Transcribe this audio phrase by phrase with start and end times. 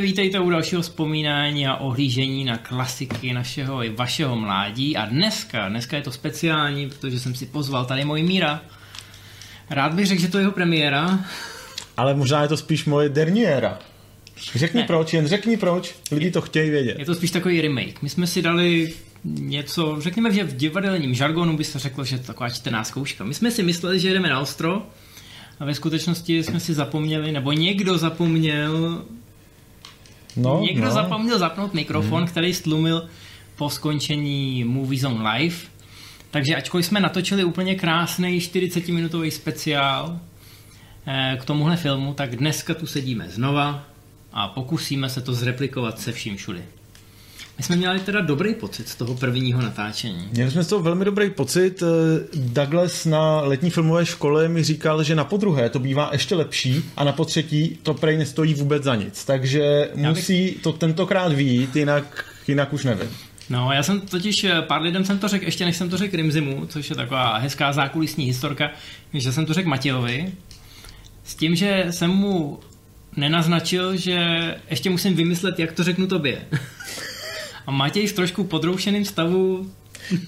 [0.00, 4.96] Vítejte, vítejte u dalšího vzpomínání a ohlížení na klasiky našeho i vašeho mládí.
[4.96, 8.62] A dneska, dneska je to speciální, protože jsem si pozval tady můj Míra.
[9.70, 11.24] Rád bych řekl, že to je jeho premiéra.
[11.96, 13.78] Ale možná je to spíš moje derniéra.
[14.54, 14.86] Řekni Ne.
[14.86, 15.94] proč, jen řekni proč.
[16.12, 16.98] Lidi to chtějí vědět.
[16.98, 18.02] Je to spíš takový remake.
[18.02, 18.94] My jsme si dali
[19.24, 23.24] něco, řekněme, že v divadelním žargonu by se řeklo, že je to taková čtená zkouška.
[23.24, 24.86] My jsme si mysleli, že jdeme na ostro
[25.60, 29.04] a ve skutečnosti jsme si zapomněli, nebo někdo zapomněl
[30.36, 30.90] No, Někdo no.
[30.90, 32.26] zapomněl zapnout mikrofon, hmm.
[32.26, 33.08] který stlumil
[33.56, 35.56] po skončení Movie Zone Live.
[36.30, 40.20] Takže ačkoliv jsme natočili úplně krásný 40-minutový speciál
[41.06, 43.84] eh, k tomuhle filmu, tak dneska tu sedíme znova
[44.32, 46.64] a pokusíme se to zreplikovat se vším všudy.
[47.58, 50.28] My jsme měli teda dobrý pocit z toho prvního natáčení.
[50.32, 51.82] Měli jsme z toho velmi dobrý pocit.
[51.82, 56.82] Eh, Douglas na letní filmové škole mi říkal, že na podruhé to bývá ještě lepší
[56.96, 59.24] a na potřetí to prej nestojí vůbec za nic.
[59.24, 63.08] Takže bych- musí to tentokrát výjít, jinak, jinak už nevím.
[63.50, 66.16] No, já jsem totiž eh, pár lidem jsem to řekl, ještě než jsem to řekl
[66.16, 68.70] Rimzimu, což je taková hezká zákulisní historka,
[69.14, 70.32] že jsem to řekl Matějovi,
[71.24, 72.60] s tím, že jsem mu
[73.16, 74.18] nenaznačil, že
[74.70, 76.38] ještě musím vymyslet, jak to řeknu tobě.
[77.68, 79.70] A Matěj v trošku podroušeným stavu,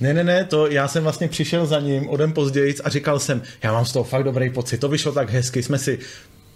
[0.00, 3.18] Ne, ne, ne, to já jsem vlastně přišel za ním o den později a říkal
[3.18, 5.98] jsem, já mám z toho fakt dobrý pocit, to vyšlo tak hezky, jsme si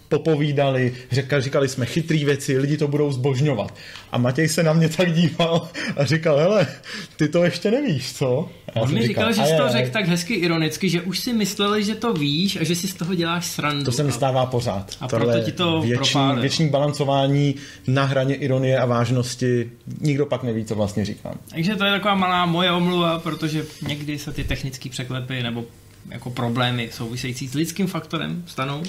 [0.09, 3.73] popovídali, říkali, říkali jsme chytrý věci, lidi to budou zbožňovat.
[4.11, 6.67] A Matěj se na mě tak díval a říkal, hele,
[7.15, 8.49] ty to ještě nevíš, co?
[8.75, 11.33] A on mi říkal, že jsi to "Ajaj, řekl tak hezky ironicky, že už si
[11.33, 13.85] mysleli, že to víš a že si z toho děláš srandu.
[13.85, 14.91] To se mi stává pořád.
[15.01, 17.55] A Tohle proto ti to věční, věční balancování
[17.87, 19.71] na hraně ironie a vážnosti.
[20.01, 21.35] Nikdo pak neví, co vlastně říkám.
[21.49, 25.65] Takže to je taková malá moje omluva, protože někdy se ty technické překlepy nebo
[26.09, 28.83] jako problémy související s lidským faktorem stanou.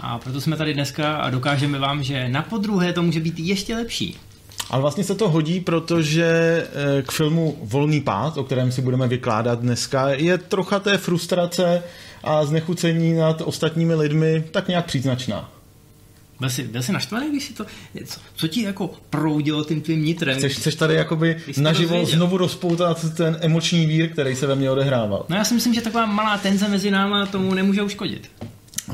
[0.00, 3.76] A proto jsme tady dneska a dokážeme vám, že na podruhé to může být ještě
[3.76, 4.16] lepší.
[4.70, 9.08] Ale vlastně se to hodí, protože eh, k filmu Volný pád, o kterém si budeme
[9.08, 11.82] vykládat dneska, je trocha té frustrace
[12.24, 15.50] a znechucení nad ostatními lidmi tak nějak příznačná.
[16.40, 17.64] Byl jsi, byl jsi naštvaný, když si to...
[18.06, 20.38] Co, co ti jako proudilo tím tvým nitrem?
[20.38, 25.26] Chceš, chceš tady jakoby naživo znovu rozpoutat ten emoční vír, který se ve mně odehrával.
[25.28, 28.30] No já si myslím, že taková malá tenze mezi náma tomu nemůže uškodit.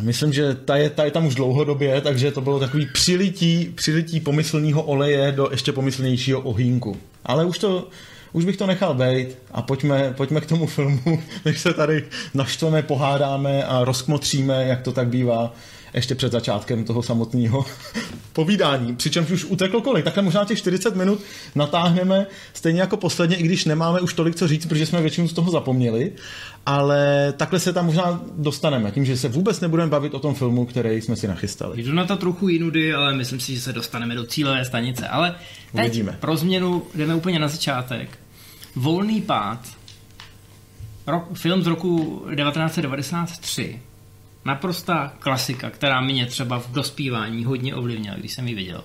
[0.01, 4.21] Myslím, že ta je, ta je tam už dlouhodobě, takže to bylo takový přilití, přilití
[4.21, 6.97] pomyslného oleje do ještě pomyslnějšího ohýnku.
[7.25, 7.89] Ale už to,
[8.33, 12.83] už bych to nechal být a pojďme, pojďme k tomu filmu, než se tady naštveme,
[12.83, 15.55] pohádáme a rozkmotříme, jak to tak bývá
[15.95, 17.65] ještě před začátkem toho samotného
[18.33, 18.97] povídání.
[18.97, 21.21] Přičemž už uteklo kolik, takhle možná těch 40 minut
[21.55, 25.33] natáhneme stejně jako posledně, i když nemáme už tolik co říct, protože jsme většinu z
[25.33, 26.13] toho zapomněli,
[26.67, 30.67] ale takhle se tam možná dostaneme, tím, že se vůbec nebudeme bavit o tom filmu,
[30.67, 31.83] který jsme si nachystali.
[31.83, 35.09] Jdu na to trochu jinudy, ale myslím si, že se dostaneme do cílové stanice.
[35.09, 35.35] Ale
[35.73, 36.17] teď Uvidíme.
[36.21, 38.19] pro změnu jdeme úplně na začátek.
[38.77, 39.59] Volný pád.
[41.07, 43.81] Rok, film z roku 1993.
[44.45, 48.85] Naprostá klasika, která mě třeba v dospívání hodně ovlivnila, když jsem ji viděl.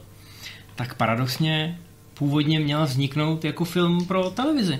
[0.76, 1.80] Tak paradoxně
[2.14, 4.80] původně měla vzniknout jako film pro televizi.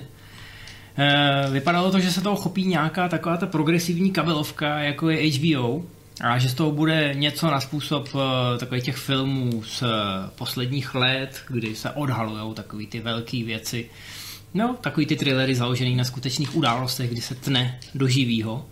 [0.98, 5.82] Eh, Vypadalo to, že se toho chopí nějaká taková ta progresivní kabelovka, jako je HBO,
[6.20, 9.86] a že z toho bude něco na způsob eh, takových těch filmů z eh,
[10.34, 13.90] posledních let, kdy se odhalují takový ty velké věci.
[14.54, 18.66] No, takový ty thrillery založený na skutečných událostech, kdy se tne do živýho.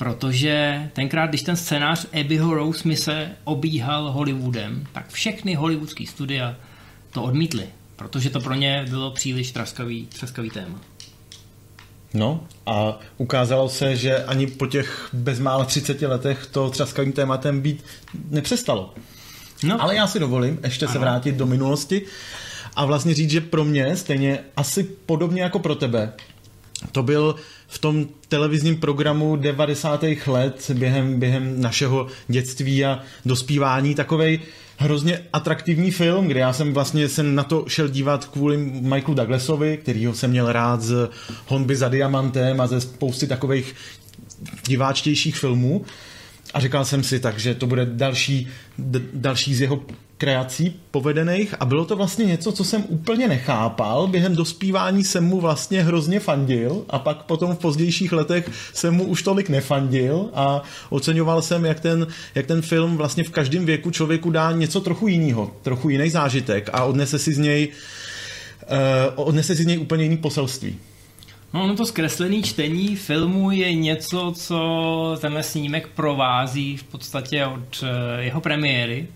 [0.00, 6.56] Protože tenkrát, když ten scénář Abbeyho Rose Mise obíhal Hollywoodem, tak všechny hollywoodský studia
[7.10, 7.66] to odmítly,
[7.96, 10.80] protože to pro ně bylo příliš traskavý, traskavý téma.
[12.14, 17.84] No a ukázalo se, že ani po těch bezmála 30 letech to třaskavým tématem být
[18.30, 18.94] nepřestalo.
[19.62, 22.02] No, Ale já si dovolím ještě se vrátit do minulosti
[22.76, 26.12] a vlastně říct, že pro mě, stejně asi podobně jako pro tebe,
[26.92, 27.36] to byl
[27.70, 30.04] v tom televizním programu 90.
[30.26, 34.40] let během, během našeho dětství a dospívání takovej
[34.76, 39.76] hrozně atraktivní film, kde já jsem vlastně se na to šel dívat kvůli Michaelu Douglasovi,
[39.76, 41.08] kterýho jsem měl rád z
[41.46, 43.74] Honby za diamantem a ze spousty takových
[44.66, 45.84] diváčtějších filmů.
[46.54, 49.80] A říkal jsem si tak, že to bude další, d- další z jeho
[50.20, 54.06] kreací povedených a bylo to vlastně něco, co jsem úplně nechápal.
[54.06, 59.04] Během dospívání jsem mu vlastně hrozně fandil a pak potom v pozdějších letech jsem mu
[59.04, 63.90] už tolik nefandil a oceňoval jsem, jak ten, jak ten film vlastně v každém věku
[63.90, 67.68] člověku dá něco trochu jiného, trochu jiný zážitek a odnese si z něj
[69.16, 70.78] uh, odnese si z něj úplně jiný poselství.
[71.54, 74.58] No, ono to zkreslené čtení filmu je něco, co
[75.20, 79.08] tenhle snímek provází v podstatě od eh, jeho premiéry.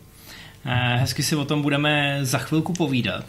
[0.67, 3.25] Eh, hezky si o tom budeme za chvilku povídat,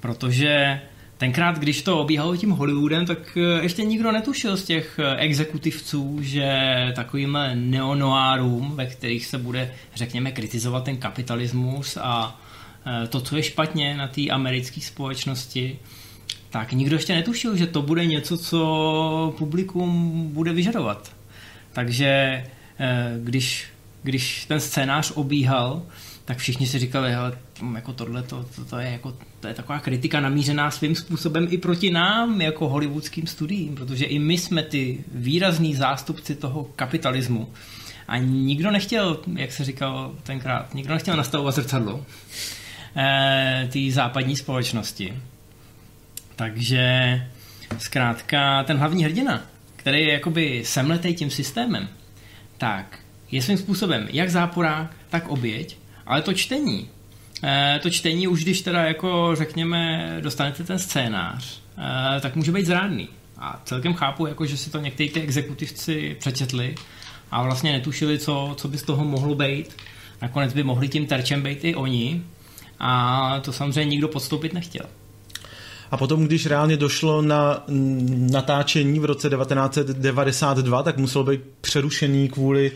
[0.00, 0.80] protože
[1.18, 6.18] tenkrát, když to obíhalo tím Hollywoodem, tak eh, ještě nikdo netušil z těch eh, exekutivců,
[6.20, 6.48] že
[6.94, 12.40] takovým neonoárům, ve kterých se bude, řekněme, kritizovat ten kapitalismus a
[13.08, 15.78] to, co je špatně na té americké společnosti,
[16.50, 21.16] tak nikdo ještě netušil, že to bude něco, co publikum bude vyžadovat.
[21.72, 22.44] Takže
[23.18, 23.66] když,
[24.02, 25.82] když ten scénář obíhal,
[26.26, 27.32] tak všichni si říkali, hele,
[27.74, 31.58] jako tohle, to, to, to, je jako, to je taková kritika namířená svým způsobem i
[31.58, 37.52] proti nám, jako hollywoodským studiím, protože i my jsme ty výrazní zástupci toho kapitalismu.
[38.08, 42.06] A nikdo nechtěl, jak se říkal tenkrát, nikdo nechtěl nastavovat zrcadlo
[42.96, 45.14] eh, té západní společnosti.
[46.36, 47.22] Takže
[47.78, 49.42] zkrátka ten hlavní hrdina,
[49.76, 51.88] který je jakoby semletej tím systémem,
[52.58, 52.98] tak
[53.30, 55.76] je svým způsobem jak záporák, tak oběť
[56.06, 56.88] ale to čtení,
[57.42, 62.66] eh, to čtení už když teda jako řekněme dostanete ten scénář, eh, tak může být
[62.66, 63.08] zrádný.
[63.38, 66.74] A celkem chápu, jako, že si to někteří ty exekutivci přečetli
[67.30, 69.76] a vlastně netušili, co, co by z toho mohlo být.
[70.22, 72.22] Nakonec by mohli tím terčem být i oni
[72.78, 74.86] a to samozřejmě nikdo podstoupit nechtěl.
[75.90, 77.64] A potom, když reálně došlo na
[78.30, 82.72] natáčení v roce 1992, tak muselo být přerušený kvůli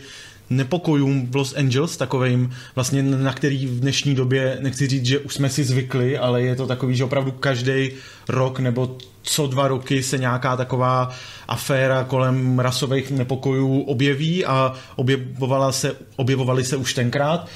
[0.51, 5.33] nepokojům v Los Angeles, takovým vlastně na který v dnešní době, nechci říct, že už
[5.33, 7.91] jsme si zvykli, ale je to takový, že opravdu každý
[8.29, 11.09] rok nebo co dva roky se nějaká taková
[11.47, 17.47] aféra kolem rasových nepokojů objeví a objevovala se, objevovaly se už tenkrát.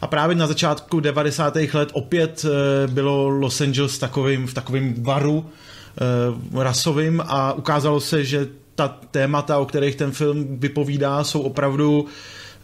[0.00, 1.56] A právě na začátku 90.
[1.72, 8.24] let opět eh, bylo Los Angeles takovým, v takovém varu eh, rasovým a ukázalo se,
[8.24, 8.46] že
[8.76, 12.06] ta témata, o kterých ten film vypovídá, jsou opravdu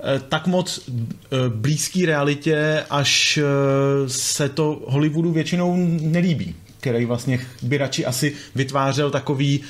[0.01, 7.41] eh, tak moc eh, blízký realitě, až eh, se to Hollywoodu většinou nelíbí který vlastně
[7.63, 9.61] by radši asi vytvářel takový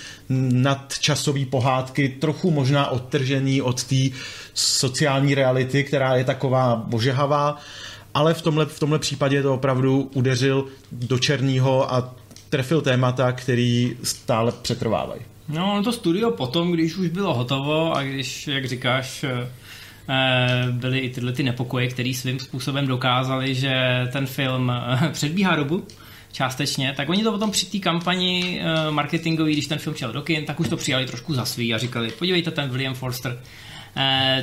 [0.52, 3.96] nadčasový pohádky, trochu možná odtržený od té
[4.54, 7.56] sociální reality, která je taková božehavá,
[8.14, 12.14] ale v tomhle, v tomhle případě to opravdu udeřil do černého a
[12.50, 15.20] trefil témata, který stále přetrvávají.
[15.52, 19.48] No, to studio potom, když už bylo hotovo a když, jak říkáš, eh,
[20.70, 23.72] byly i tyhle ty nepokoje, které svým způsobem dokázali, že
[24.12, 25.86] ten film eh, předbíhá dobu,
[26.32, 30.22] částečně, tak oni to potom při té kampani eh, marketingové, když ten film šel do
[30.22, 33.40] kin, tak už to přijali trošku za svý a říkali, podívejte, ten William Forster,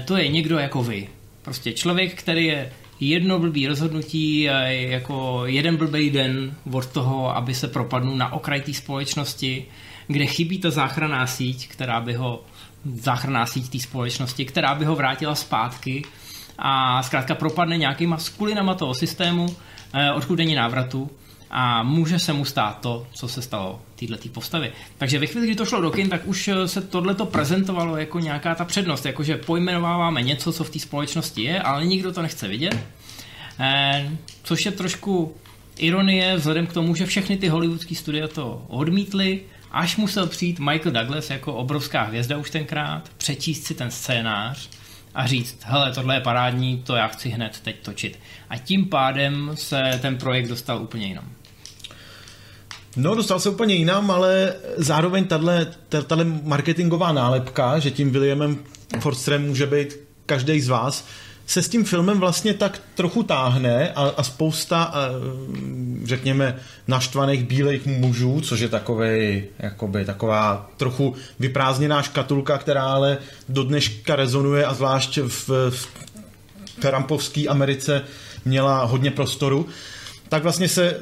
[0.05, 1.09] to je někdo jako vy.
[1.41, 7.67] Prostě člověk, který je jedno blbý rozhodnutí, jako jeden blbý den od toho, aby se
[7.67, 9.65] propadnul na okraj té společnosti,
[10.09, 12.43] kde chybí ta záchranná síť, která by ho,
[12.95, 16.03] záchranná síť té společnosti, která by ho vrátila zpátky
[16.57, 19.55] a zkrátka propadne nějakýma skulinama toho systému,
[19.93, 21.09] eh, odkud není návratu
[21.49, 24.71] a může se mu stát to, co se stalo této postavy.
[24.97, 28.19] Takže ve chvíli, kdy to šlo do kin, tak už eh, se tohleto prezentovalo jako
[28.19, 32.47] nějaká ta přednost, jakože pojmenováváme něco, co v té společnosti je, ale nikdo to nechce
[32.47, 32.79] vidět.
[33.59, 34.09] Eh,
[34.43, 35.35] což je trošku
[35.77, 40.91] ironie vzhledem k tomu, že všechny ty hollywoodské studia to odmítly, až musel přijít Michael
[40.91, 44.69] Douglas jako obrovská hvězda už tenkrát, přečíst si ten scénář
[45.15, 48.19] a říct, hele, tohle je parádní, to já chci hned teď točit.
[48.49, 51.29] A tím pádem se ten projekt dostal úplně jinam.
[52.95, 55.67] No, dostal se úplně jinam, ale zároveň tahle
[56.43, 58.57] marketingová nálepka, že tím Williamem
[58.99, 61.07] Forsterem může být každý z vás,
[61.49, 64.93] se s tím filmem vlastně tak trochu táhne a, a spousta,
[66.03, 66.55] řekněme,
[66.87, 73.17] naštvaných bílých mužů, což je takový, jakoby, taková trochu vyprázdněná škatulka, která ale
[73.49, 75.87] do dneška rezonuje a zvlášť v, v
[76.79, 78.01] Trumpovské Americe
[78.45, 79.65] měla hodně prostoru
[80.29, 80.95] tak vlastně se e,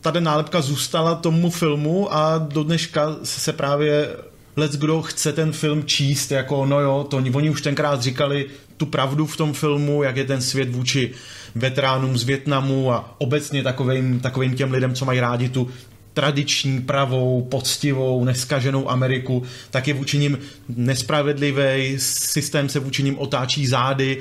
[0.00, 4.08] tady nálepka zůstala tomu filmu a do dneška se právě
[4.56, 8.46] let's kdo chce ten film číst, jako no jo, to oni už tenkrát říkali
[8.76, 11.10] tu pravdu v tom filmu, jak je ten svět vůči
[11.54, 15.70] veteránům z Větnamu a obecně takovým, takovým těm lidem, co mají rádi tu
[16.14, 23.66] tradiční, pravou, poctivou, neskaženou Ameriku, tak je vůči nim nespravedlivý, systém se vůči nim otáčí
[23.66, 24.18] zády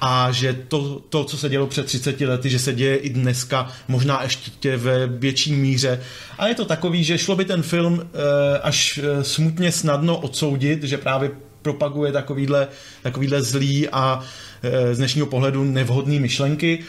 [0.00, 3.72] a že to, to, co se dělo před 30 lety, že se děje i dneska,
[3.88, 6.00] možná ještě ve větší míře.
[6.38, 10.82] A je to takový, že šlo by ten film eh, až eh, smutně snadno odsoudit,
[10.82, 11.30] že právě
[11.62, 12.68] propaguje takovýhle,
[13.02, 14.20] takovýhle zlý a
[14.62, 16.84] eh, z dnešního pohledu nevhodné myšlenky,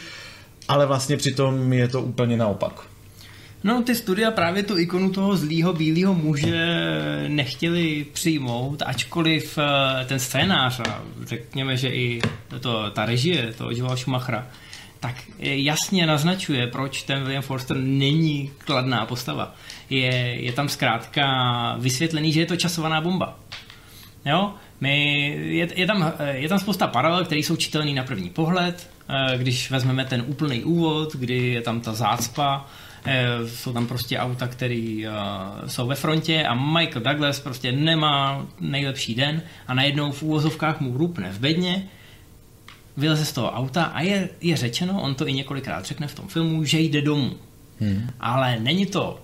[0.68, 2.95] ale vlastně přitom je to úplně naopak.
[3.66, 6.66] No, ty studia právě tu ikonu toho zlýho bílého muže
[7.28, 9.58] nechtěli přijmout, ačkoliv
[10.06, 12.20] ten scénář a řekněme, že i
[12.60, 14.46] to, ta režie toho Joela Schumachera
[15.00, 19.54] tak jasně naznačuje, proč ten William Forster není kladná postava.
[19.90, 21.24] Je, je tam zkrátka
[21.78, 23.38] vysvětlený, že je to časovaná bomba.
[24.24, 24.54] Jo?
[24.80, 28.90] My, je, je, tam, je tam spousta paralel, které jsou čitelné na první pohled.
[29.08, 32.85] Eh, když vezmeme ten úplný úvod, kdy je tam ta zácpa, eh,
[33.46, 39.14] jsou tam prostě auta, které eh, jsou ve frontě a Michael Douglas prostě nemá nejlepší
[39.14, 41.88] den a najednou v úvozovkách mu rupne v bedně,
[42.96, 46.28] vyleze z toho auta a je, je řečeno, on to i několikrát řekne v tom
[46.28, 47.32] filmu, že jde domů.
[47.80, 48.10] Hmm.
[48.20, 49.20] Ale není to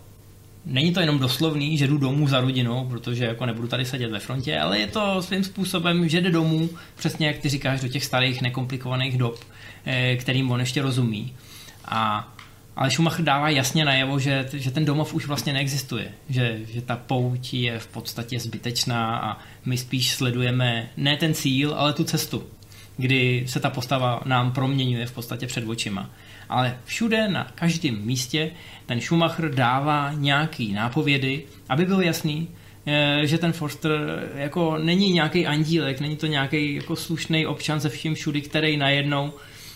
[0.67, 4.19] Není to jenom doslovný, že jdu domů za rodinou, protože jako nebudu tady sedět ve
[4.19, 8.05] frontě, ale je to svým způsobem, že jde domů, přesně jak ty říkáš, do těch
[8.05, 9.45] starých nekomplikovaných dob,
[9.87, 11.35] eh, kterým on ještě rozumí.
[11.85, 12.32] A,
[12.77, 16.97] ale Schumacher dává jasně najevo, že, že ten domov už vlastně neexistuje, že, že ta
[16.97, 22.47] pouť je v podstatě zbytečná a my spíš sledujeme ne ten cíl, ale tu cestu,
[22.97, 26.11] kdy se ta postava nám proměňuje v podstatě před očima.
[26.49, 28.51] Ale všude na každém místě
[28.87, 32.49] ten Schumacher dává nějaký nápovědy, aby bylo jasný,
[32.87, 33.91] eh, že ten Forster
[34.35, 39.33] jako není nějaký andílek, není to nějaký jako slušný občan ze vším všudy, který najednou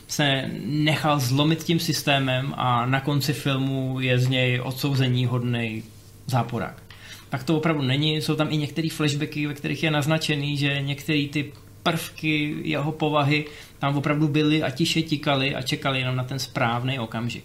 [0.08, 5.82] se nechal zlomit tím systémem a na konci filmu je z něj odsouzení hodný
[6.26, 6.82] záporák.
[7.28, 11.26] Tak to opravdu není, jsou tam i některé flashbacky, ve kterých je naznačený, že některé
[11.32, 13.44] ty prvky jeho povahy
[13.78, 17.44] tam opravdu byli a tiše tikali a čekali jenom na ten správný okamžik.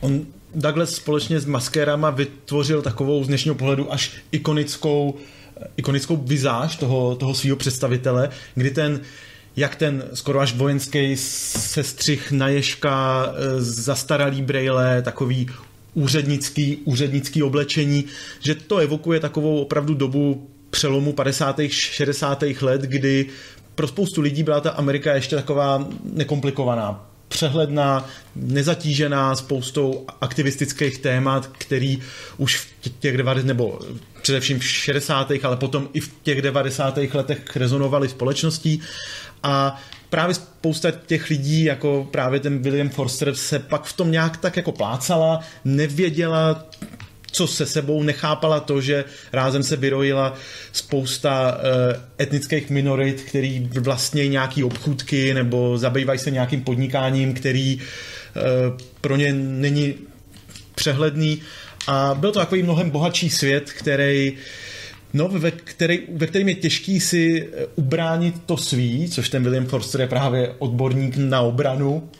[0.00, 5.16] On Douglas společně s maskérama vytvořil takovou z dnešního pohledu až ikonickou,
[5.76, 9.00] ikonickou vizáž toho, toho svého představitele, kdy ten
[9.56, 15.46] jak ten skoro až vojenský sestřih na ježka, e, zastaralý brejle, takový
[15.94, 18.04] úřednický, úřednický oblečení,
[18.40, 21.60] že to evokuje takovou opravdu dobu přelomu 50.
[21.68, 22.44] 60.
[22.62, 23.26] let, kdy
[23.74, 32.02] pro spoustu lidí byla ta Amerika ještě taková nekomplikovaná, přehledná, nezatížená spoustou aktivistických témat, který
[32.36, 33.80] už v těch 90, nebo
[34.22, 35.32] především v 60.
[35.42, 36.98] ale potom i v těch 90.
[37.14, 38.80] letech rezonovaly společností
[39.44, 44.36] a právě spousta těch lidí, jako právě ten William Forster, se pak v tom nějak
[44.36, 46.66] tak jako plácala, nevěděla,
[47.30, 50.34] co se sebou nechápala to, že rázem se vyrojila
[50.72, 57.82] spousta uh, etnických minorit, který vlastně nějaký obchůdky nebo zabývají se nějakým podnikáním, který uh,
[59.00, 59.94] pro ně není
[60.74, 61.42] přehledný.
[61.86, 64.32] A byl to takový mnohem bohatší svět, který
[65.14, 69.66] No, ve, který, ve kterým je těžký si eh, ubránit to svý, což ten William
[69.66, 72.10] Forster je právě odborník na obranu,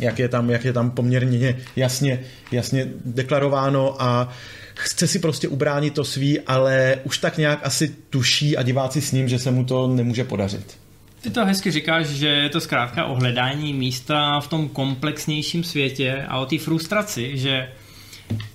[0.00, 2.20] jak je tam, jak je tam poměrně jasně,
[2.52, 4.28] jasně deklarováno a
[4.74, 9.12] chce si prostě ubránit to svý, ale už tak nějak asi tuší a diváci s
[9.12, 10.78] ním, že se mu to nemůže podařit.
[11.20, 16.24] Ty to hezky říkáš, že je to zkrátka o hledání místa v tom komplexnějším světě
[16.28, 17.68] a o té frustraci, že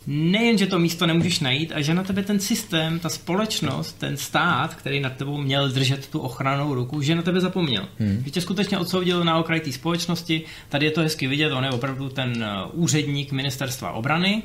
[0.07, 4.17] nejen, že to místo nemůžeš najít, a že na tebe ten systém, ta společnost, ten
[4.17, 7.87] stát, který nad tebou měl držet tu ochranou ruku, že na tebe zapomněl.
[7.99, 8.21] Hmm.
[8.25, 10.41] Že tě skutečně odsoudil na okraj té společnosti.
[10.69, 14.43] Tady je to hezky vidět, on je opravdu ten eh, úředník ministerstva obrany.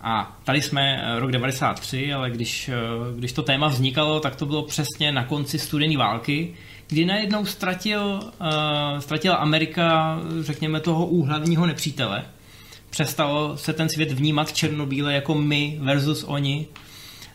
[0.00, 2.74] A tady jsme eh, rok 93, ale když, eh,
[3.16, 6.54] když to téma vznikalo, tak to bylo přesně na konci studené války,
[6.88, 12.24] kdy najednou ztratil, uh, ztratila Amerika, řekněme, toho úhlavního nepřítele,
[12.94, 16.66] přestalo se ten svět vnímat černobíle jako my versus oni.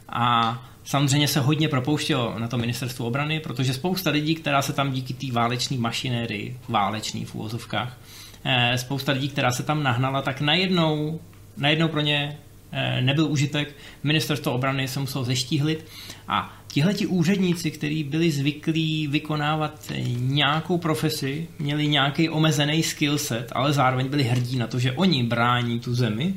[0.10, 4.92] A samozřejmě se hodně propouštělo na to ministerstvo obrany, protože spousta lidí, která se tam
[4.92, 7.98] díky té váleční mašinérii, válečný v úvozovkách,
[8.44, 11.20] eh, spousta lidí, která se tam nahnala, tak najednou,
[11.58, 12.38] najednou pro ně
[12.72, 15.86] eh, nebyl užitek, ministerstvo obrany se muselo zeštíhlit
[16.28, 23.74] a tihle ti úředníci, kteří byli zvyklí vykonávat nějakou profesi, měli nějaký omezený skillset, ale
[23.74, 26.34] zároveň byli hrdí na to, že oni brání tu zemi,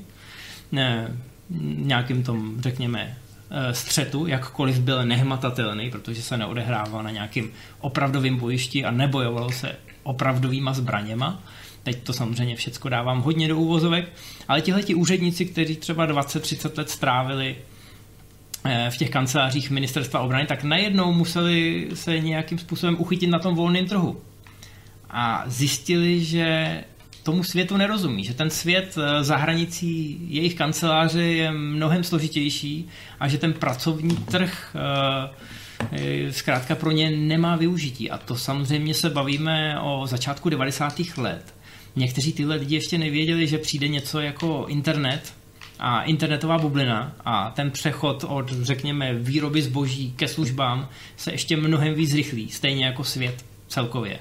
[0.73, 1.17] ne,
[1.77, 3.19] nějakým tom, řekněme,
[3.51, 9.77] eh, střetu, jakkoliv byl nehmatatelný, protože se neodehrával na nějakým opravdovým bojišti a nebojovalo se
[10.03, 11.43] opravdovýma zbraněma.
[11.83, 14.13] Teď to samozřejmě všecko dávám hodně do úvozovek,
[14.49, 17.57] ale tihle ti úředníci, kteří třeba 20-30 let strávili
[18.91, 23.87] v těch kancelářích ministerstva obrany, tak najednou museli se nějakým způsobem uchytit na tom volném
[23.87, 24.21] trhu.
[25.11, 26.85] A zjistili, že
[27.23, 32.89] tomu světu nerozumí, že ten svět eh, za hranicí jejich kanceláře je mnohem složitější
[33.21, 38.11] a že ten pracovní trh eh, zkrátka pro ně nemá využití.
[38.11, 41.01] A to samozřejmě se bavíme o začátku 90.
[41.17, 41.55] let.
[41.97, 45.35] Někteří tyhle lidi ještě nevěděli, že přijde něco jako internet,
[45.79, 51.95] a internetová bublina a ten přechod od, řekněme, výroby zboží ke službám se ještě mnohem
[51.95, 54.19] víc rychlí, stejně jako svět celkově.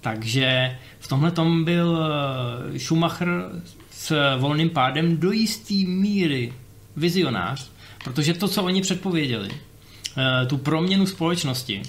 [0.00, 1.98] Takže v tomhle tom byl
[2.74, 3.28] eh, Schumacher
[3.90, 6.52] s volným pádem do jisté míry
[6.96, 7.70] vizionář,
[8.04, 11.82] protože to, co oni předpověděli, eh, tu proměnu společnosti,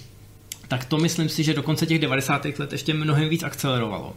[0.67, 2.59] tak to myslím si, že do konce těch 90.
[2.59, 4.13] let ještě mnohem víc akcelerovalo.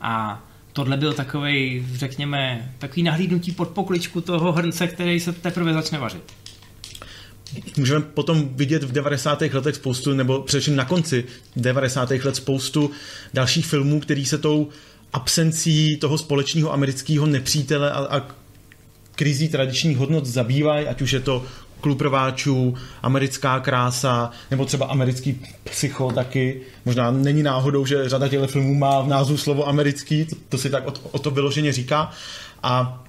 [0.00, 0.44] A
[0.74, 6.22] tohle byl takový, řekněme, takový nahlídnutí pod pokličku toho hrnce, který se teprve začne vařit.
[7.76, 9.42] Můžeme potom vidět v 90.
[9.52, 11.24] letech spoustu, nebo především na konci
[11.56, 12.10] 90.
[12.10, 12.90] let spoustu
[13.34, 14.68] dalších filmů, který se tou
[15.12, 18.26] absencí toho společného amerického nepřítele a, a
[19.14, 21.44] krizí tradičních hodnot zabývají, ať už je to
[21.84, 26.60] klub rváčů, americká krása, nebo třeba americký psycho taky.
[26.84, 30.70] Možná není náhodou, že řada těchto filmů má v názvu slovo americký, to, to si
[30.70, 32.10] tak o, o to vyloženě říká.
[32.62, 33.04] A,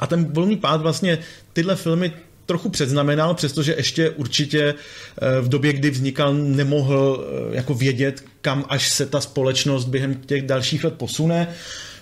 [0.00, 1.18] a ten volný pád vlastně
[1.52, 2.12] tyhle filmy
[2.46, 8.64] trochu předznamenal, přestože ještě určitě eh, v době, kdy vznikal, nemohl eh, jako vědět, kam
[8.68, 11.48] až se ta společnost během těch dalších let posune.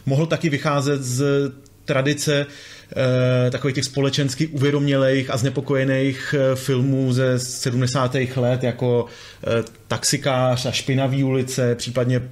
[0.06, 1.52] Mohl taky vycházet z
[1.84, 2.46] tradice
[3.50, 8.16] takových těch společensky uvědomělých a znepokojených eh, filmů ze 70.
[8.36, 9.06] let, jako
[9.44, 12.22] eh, Taxikář a Špinavý ulice, případně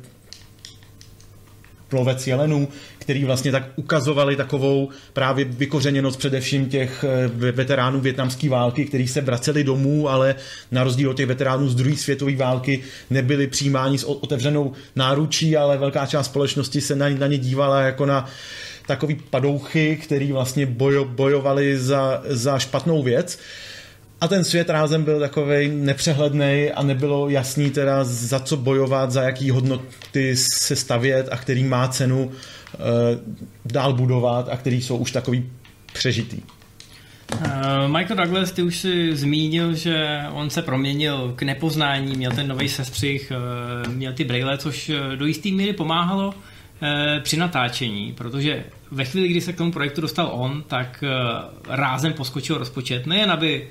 [1.89, 7.05] Plovec jelenů, který vlastně tak ukazovali takovou právě vykořeněnost především těch
[7.37, 10.35] veteránů větnamské války, kteří se vraceli domů, ale
[10.71, 15.79] na rozdíl od těch veteránů z druhé světové války nebyli přijímáni s otevřenou náručí, ale
[15.79, 18.31] velká část společnosti se na, na ně dívala jako na uh,
[18.91, 23.39] takový padouchy, který vlastně bojo, bojovali za, za špatnou věc.
[24.21, 29.23] A ten svět rázem byl takový nepřehledný a nebylo jasný teda za co bojovat, za
[29.23, 32.33] jaký hodnoty se stavět a který má cenu uh,
[33.65, 35.47] dál budovat a který jsou už takový
[35.93, 36.43] přežitý.
[37.35, 37.47] Uh,
[37.87, 42.69] Michael Douglas, ty už si zmínil, že on se proměnil k nepoznání, měl ten nový
[42.69, 43.33] sestřih,
[43.87, 46.35] uh, měl ty brýle, což do jisté míry pomáhalo
[47.23, 51.11] při natáčení, protože ve chvíli, kdy se k tomu projektu dostal on, tak eh,
[51.69, 53.07] rázem poskočil rozpočet.
[53.07, 53.69] Nejen, aby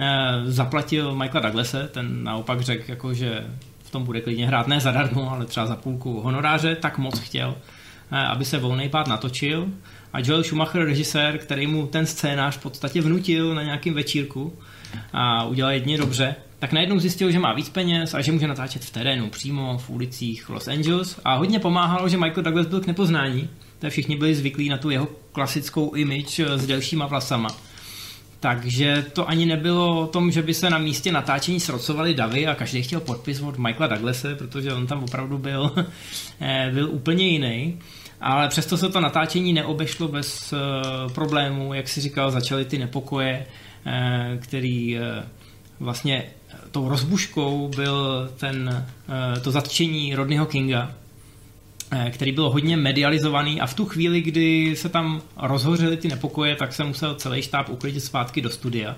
[0.00, 0.06] eh,
[0.44, 3.46] zaplatil Michaela Douglase, ten naopak řekl, jako, že
[3.84, 7.54] v tom bude klidně hrát ne zadarmo, ale třeba za půlku honoráře, tak moc chtěl,
[8.12, 9.68] eh, aby se volný pád natočil.
[10.12, 14.58] A Joel Schumacher, režisér, který mu ten scénář v podstatě vnutil na nějakým večírku
[15.12, 16.34] a udělal jedně dobře,
[16.64, 19.90] tak najednou zjistil, že má víc peněz a že může natáčet v terénu, přímo v
[19.90, 21.20] ulicích Los Angeles.
[21.24, 23.48] A hodně pomáhalo, že Michael Douglas byl k nepoznání
[23.78, 27.48] to všichni byli zvyklí na tu jeho klasickou image eh, s delšíma vlasama.
[28.40, 32.54] Takže to ani nebylo o tom, že by se na místě natáčení srocovali davy a
[32.54, 35.72] každý chtěl podpis od Michaela Douglase, protože on tam opravdu byl,
[36.40, 37.78] eh, byl úplně jiný.
[38.20, 43.46] Ale přesto se to natáčení neobešlo bez uh, problémů, jak si říkal, začaly ty nepokoje,
[44.40, 44.98] který
[45.80, 46.24] vlastně
[46.70, 48.86] tou rozbuškou byl ten,
[49.42, 50.94] to zatčení Rodneyho Kinga,
[51.96, 56.56] Eh, který byl hodně medializovaný a v tu chvíli, kdy se tam rozhořely ty nepokoje,
[56.56, 58.96] tak se musel celý štáb uklidit zpátky do studia.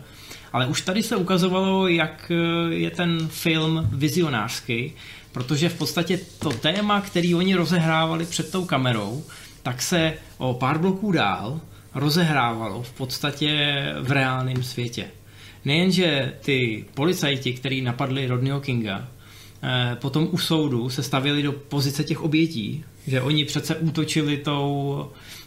[0.53, 4.93] Ale už tady se ukazovalo, jak eh, je ten film vizionářský,
[5.33, 9.25] protože v podstatě to téma, který oni rozehrávali před tou kamerou,
[9.63, 11.61] tak se o pár bloků dál
[11.95, 15.11] rozehrávalo v podstatě v reálném světě.
[15.67, 19.09] Nejenže ty policajti, kteří napadli Rodneyho Kinga,
[19.63, 25.07] Eh, potom u soudu se stavili do pozice těch obětí, že oni přece útočili tou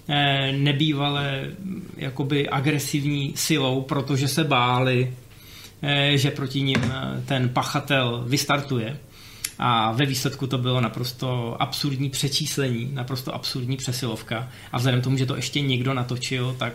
[0.10, 1.52] eh, nebývale
[1.98, 5.14] jakoby agresivní silou, protože se báli,
[5.82, 6.94] eh, že proti ním
[7.26, 8.98] ten pachatel vystartuje.
[9.60, 14.50] A ve výsledku to bylo naprosto absurdní přečíslení, naprosto absurdní přesilovka.
[14.72, 16.74] A vzhledem tomu, že to ještě někdo natočil, tak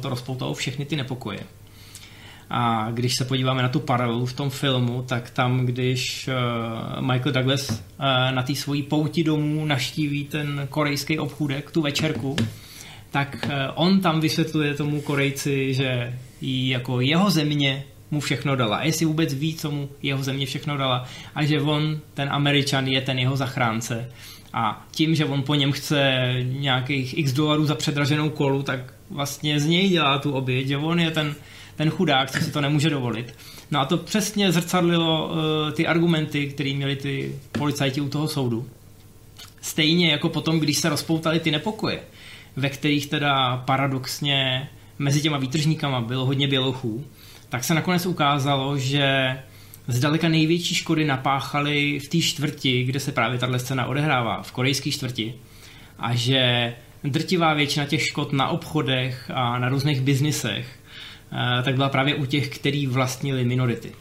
[0.00, 1.40] to rozpoutalo všechny ty nepokoje.
[2.50, 7.32] A když se podíváme na tu paralelu v tom filmu, tak tam, když uh, Michael
[7.32, 7.76] Douglas uh,
[8.30, 12.36] na té svojí pouti domů naštíví ten korejský obchůdek, tu večerku,
[13.10, 18.76] tak uh, on tam vysvětluje tomu Korejci, že jako jeho země mu všechno dala.
[18.76, 21.04] A jestli vůbec ví, co mu jeho země všechno dala.
[21.34, 24.10] A že on, ten Američan, je ten jeho zachránce.
[24.52, 28.80] A tím, že on po něm chce nějakých x dolarů za předraženou kolu, tak
[29.10, 31.34] vlastně z něj dělá tu oběť, že on je ten
[31.76, 33.34] ten chudák, co si to nemůže dovolit.
[33.70, 35.34] No a to přesně zrcadlilo uh,
[35.72, 38.68] ty argumenty, které měli ty policajti u toho soudu.
[39.60, 42.00] Stejně jako potom, když se rozpoutali ty nepokoje,
[42.56, 47.04] ve kterých teda paradoxně mezi těma výtržníkama bylo hodně bělochů,
[47.48, 49.38] tak se nakonec ukázalo, že
[49.88, 54.90] zdaleka největší škody napáchali v té čtvrti, kde se právě tahle scéna odehrává, v korejské
[54.90, 55.34] čtvrti.
[55.98, 60.78] A že drtivá většina těch škod na obchodech a na různých biznisech
[61.62, 63.92] tak byla právě u těch, který vlastnili minority.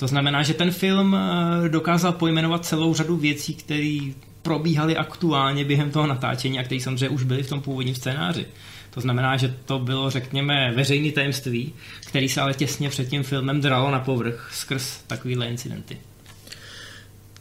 [0.00, 3.98] To znamená, že ten film eh, dokázal pojmenovat celou řadu věcí, které
[4.42, 8.46] probíhaly aktuálně během toho natáčení a který samozřejmě už byly v tom původním scénáři.
[8.90, 11.72] To znamená, že to bylo, řekněme, veřejný tajemství,
[12.06, 15.96] který se ale těsně před tím filmem dralo na povrch skrz takovýhle incidenty.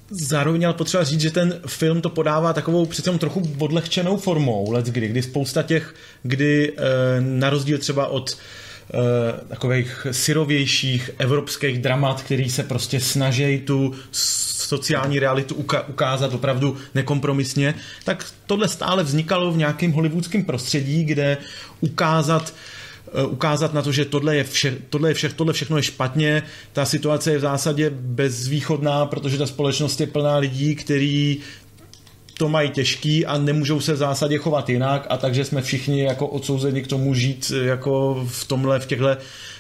[0.10, 4.86] Zároveň ale potřeba říct, že ten film to podává takovou přece trochu odlehčenou formou let
[4.86, 6.82] kdy, kdy spousta těch, kdy e,
[7.22, 8.38] na rozdíl třeba od
[9.48, 13.94] takových syrovějších evropských dramat, který se prostě snaží tu
[14.70, 15.56] sociální realitu
[15.88, 21.38] ukázat opravdu nekompromisně, tak tohle stále vznikalo v nějakém hollywoodském prostředí, kde
[21.82, 22.54] ukázat
[23.14, 26.44] eh, ukázat na to, že tohle je, vše, tohle je vše, tohle všechno je špatně,
[26.74, 31.40] ta situace je v zásadě bezvýchodná, protože ta společnost je plná lidí, kteří
[32.40, 36.28] to mají těžký a nemůžou se v zásadě chovat jinak a takže jsme všichni jako
[36.28, 39.08] odsouzeni k tomu žít eh, jako v tomhle, v těchto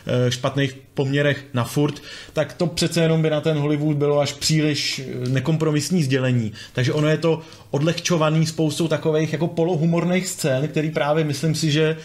[0.09, 2.01] Eh, špatných poměrech na furt,
[2.33, 6.51] tak to přece jenom by na ten Hollywood bylo až příliš eh, nekompromisní sdělení.
[6.73, 11.97] Takže ono je to odlehčovaný spoustou takových jako polohumorných scén, který právě myslím si, že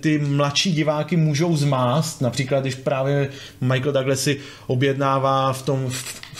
[0.00, 2.20] ty mladší diváky můžou zmást.
[2.20, 3.28] Například, když právě
[3.60, 5.90] Michael Douglas si objednává v tom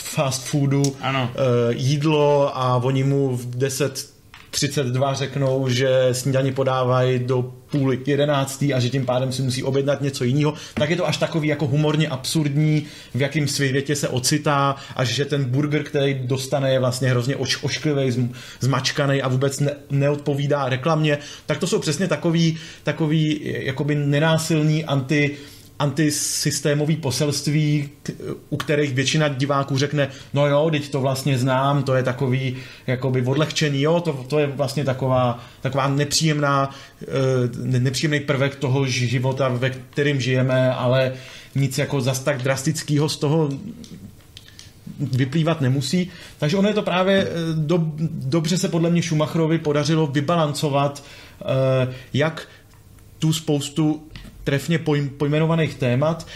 [0.08, 1.30] fast foodu ano.
[1.70, 4.18] jídlo a oni mu v 10
[4.50, 10.00] 32 řeknou, že snídaní podávají do půl jedenáctý a že tím pádem si musí objednat
[10.00, 14.76] něco jiného, tak je to až takový jako humorně absurdní, v jakém světě se ocitá
[14.96, 19.70] a že ten burger, který dostane, je vlastně hrozně oš, ošklivý, zmačkaný a vůbec ne,
[19.90, 25.36] neodpovídá reklamě, tak to jsou přesně takový, takový jakoby nenásilný anti
[25.78, 27.88] antisystémový poselství,
[28.50, 33.22] u kterých většina diváků řekne, no jo, teď to vlastně znám, to je takový jakoby
[33.22, 36.70] odlehčený, jo, to, to je vlastně taková, taková nepříjemná,
[37.02, 41.12] eh, nepříjemný prvek toho života, ve kterým žijeme, ale
[41.54, 43.48] nic jako zas tak drastického z toho
[45.00, 46.10] vyplývat nemusí.
[46.38, 51.04] Takže ono je to právě, eh, do, dobře se podle mě Schumacherovi podařilo vybalancovat,
[51.40, 52.48] eh, jak
[53.18, 54.02] tu spoustu
[54.48, 54.78] trefně
[55.18, 56.26] pojmenovaných témat,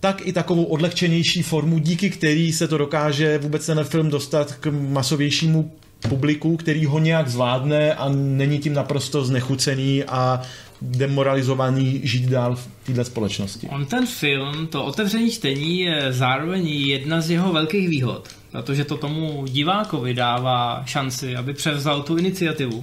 [0.00, 4.66] tak i takovou odlehčenější formu, díky který se to dokáže vůbec ten film dostat k
[4.70, 5.72] masovějšímu
[6.08, 10.42] publiku, který ho nějak zvládne a není tím naprosto znechucený a
[10.82, 13.68] demoralizovaný žít dál v této společnosti.
[13.70, 18.96] On ten film, to otevření čtení je zároveň jedna z jeho velkých výhod, protože to
[18.96, 22.82] tomu divákovi dává šanci, aby převzal tu iniciativu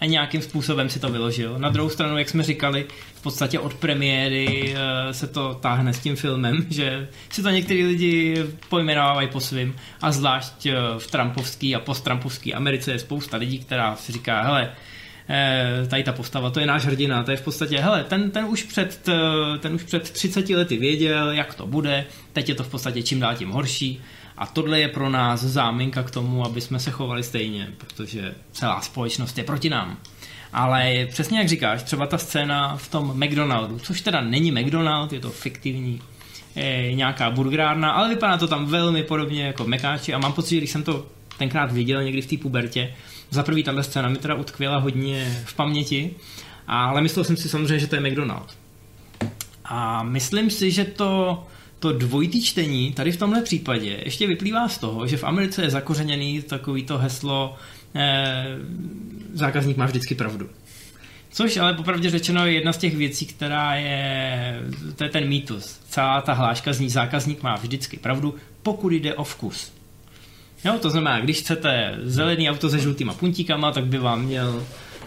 [0.00, 1.58] a nějakým způsobem si to vyložil.
[1.58, 5.98] Na druhou stranu, jak jsme říkali, v podstatě od premiéry eh, se to táhne s
[5.98, 9.76] tím filmem, že si to některý lidi pojmenovávají po svým.
[10.02, 14.70] A zvlášť eh, v Trumpovský a post-Trumpovský Americe je spousta lidí, která si říká, hele,
[15.28, 18.44] eh, tady ta postava, to je náš hrdina, to je v podstatě, hele, ten, ten,
[18.44, 19.08] už před,
[19.58, 23.20] ten už před 30 lety věděl, jak to bude, teď je to v podstatě čím
[23.20, 24.02] dál tím horší
[24.38, 28.80] a tohle je pro nás záminka k tomu, aby jsme se chovali stejně, protože celá
[28.80, 29.96] společnost je proti nám.
[30.52, 35.20] Ale přesně jak říkáš, třeba ta scéna v tom McDonaldu, což teda není McDonald, je
[35.20, 36.00] to fiktivní
[36.54, 40.56] je nějaká burgerárna, ale vypadá to tam velmi podobně jako Mekáči a mám pocit, že
[40.56, 41.06] když jsem to
[41.38, 42.94] tenkrát viděl někdy v té pubertě,
[43.30, 46.14] za prvý tahle scéna mi teda utkvěla hodně v paměti,
[46.66, 48.56] ale myslel jsem si samozřejmě, že to je McDonald.
[49.64, 51.42] A myslím si, že to
[51.78, 55.70] to dvojitý čtení tady v tomhle případě ještě vyplývá z toho, že v Americe je
[55.70, 57.56] zakořeněný takový to heslo
[57.94, 58.46] eh,
[59.34, 60.48] zákazník má vždycky pravdu.
[61.30, 64.62] Což ale popravdě řečeno je jedna z těch věcí, která je,
[64.96, 65.80] to je ten mýtus.
[65.88, 69.72] Celá ta hláška zní zákazník má vždycky pravdu, pokud jde o vkus.
[70.64, 74.64] Jo, to znamená, když chcete zelený auto se žlutýma puntíkama, tak by vám měl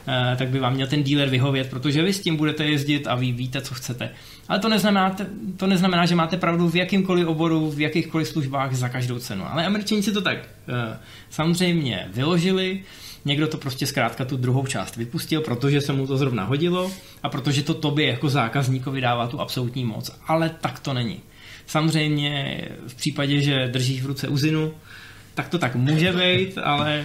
[0.08, 3.16] Eh, tak by vám měl ten dealer vyhovět, protože vy s tím budete jezdit a
[3.16, 4.10] vy víte, co chcete.
[4.52, 5.16] Ale to neznamená,
[5.58, 9.46] to neznamená, že máte pravdu v jakýmkoliv oboru, v jakýchkoliv službách za každou cenu.
[9.48, 12.84] Ale američani si to tak eh, samozřejmě vyložili,
[13.26, 16.92] někdo to prostě zkrátka tu druhou část vypustil, protože se mu to zrovna hodilo
[17.24, 20.12] a protože to tobě jako zákazníkovi dává tu absolutní moc.
[20.28, 21.20] Ale tak to není.
[21.66, 24.74] Samozřejmě v případě, že držíš v ruce uzinu,
[25.34, 27.04] tak to tak může být, ale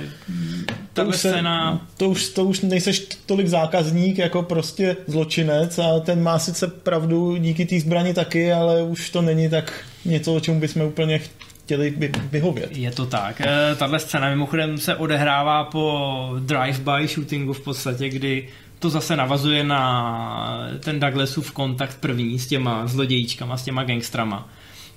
[0.93, 1.87] to už, se, scéna...
[1.97, 7.37] to, už, to už nejseš tolik zákazník jako prostě zločinec a ten má sice pravdu
[7.37, 11.21] díky té zbrani taky, ale už to není tak něco, o čemu bychom úplně
[11.65, 11.95] chtěli
[12.33, 12.77] vyhovět.
[12.77, 13.41] Je to tak.
[13.41, 19.65] Eh, tahle scéna mimochodem se odehrává po drive-by shootingu v podstatě, kdy to zase navazuje
[19.65, 24.49] na ten Douglasův kontakt první s těma zlodějíčkama, s těma gangstrama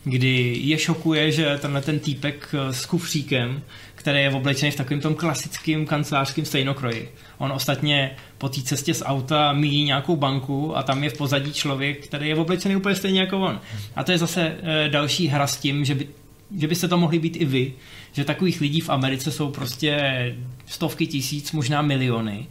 [0.04, 3.62] kdy je šokuje, že tenhle ten týpek eh, s kufříkem,
[3.96, 7.12] který je oblečený v takovém tom klasickém kancelářském stejnokroji.
[7.38, 11.54] On ostatně po té cestě z auta míjí nějakou banku a tam je v pozadí
[11.54, 13.60] člověk, který je oblečený úplně stejně jako on.
[13.96, 16.08] A to je zase e, další hra s tím, že by
[16.58, 17.74] že byste to mohli být i vy,
[18.12, 20.00] že takových lidí v Americe jsou prostě
[20.66, 22.48] stovky tisíc, možná miliony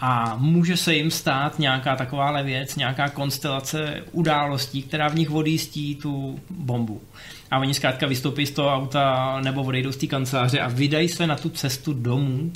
[0.00, 5.94] a může se jim stát nějaká takováhle věc, nějaká konstelace událostí, která v nich odjistí
[5.94, 7.02] tu bombu.
[7.50, 11.26] A oni zkrátka vystoupí z toho auta nebo odejdou z té kanceláře a vydají se
[11.26, 12.52] na tu cestu domů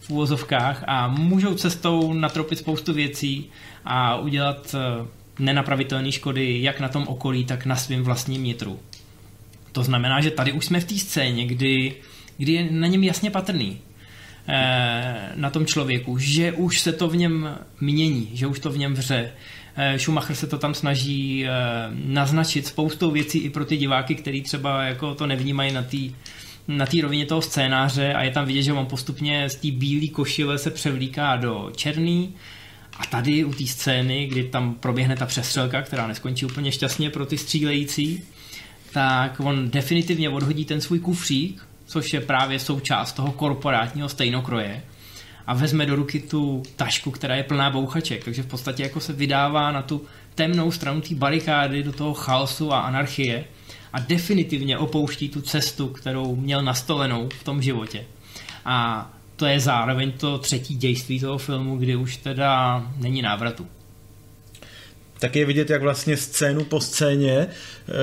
[0.00, 3.50] v úvozovkách a můžou cestou natropit spoustu věcí
[3.84, 5.06] a udělat eh,
[5.38, 8.80] nenapravitelné škody jak na tom okolí, tak na svém vlastním nitru.
[9.72, 11.94] To znamená, že tady už jsme v té scéně, kdy,
[12.36, 13.78] kdy je na něm jasně patrný,
[15.36, 18.94] na tom člověku, že už se to v něm mění, že už to v něm
[18.94, 19.30] vře.
[19.76, 21.46] Eh, Schumacher se to tam snaží
[22.04, 25.98] naznačit spoustou věcí i pro ty diváky, kteří třeba jako to nevnímají na té
[26.68, 30.08] na té rovině toho scénáře a je tam vidět, že on postupně z té bílé
[30.08, 32.34] košile se převlíká do černý
[32.98, 37.26] a tady u té scény, kdy tam proběhne ta přestřelka, která neskončí úplně šťastně pro
[37.26, 38.22] ty střílející,
[38.92, 44.82] tak on definitivně odhodí ten svůj kufřík, což je právě součást toho korporátního stejnokroje
[45.46, 49.12] a vezme do ruky tu tašku, která je plná bouchaček, takže v podstatě jako se
[49.12, 50.02] vydává na tu
[50.34, 53.44] temnou stranu té barikády, do toho chaosu a anarchie
[53.92, 58.04] a definitivně opouští tu cestu, kterou měl nastolenou v tom životě.
[58.64, 63.66] A to je zároveň to třetí dějství toho filmu, kdy už teda není návratu.
[65.18, 67.48] Tak je vidět, jak vlastně scénu po scéně eh,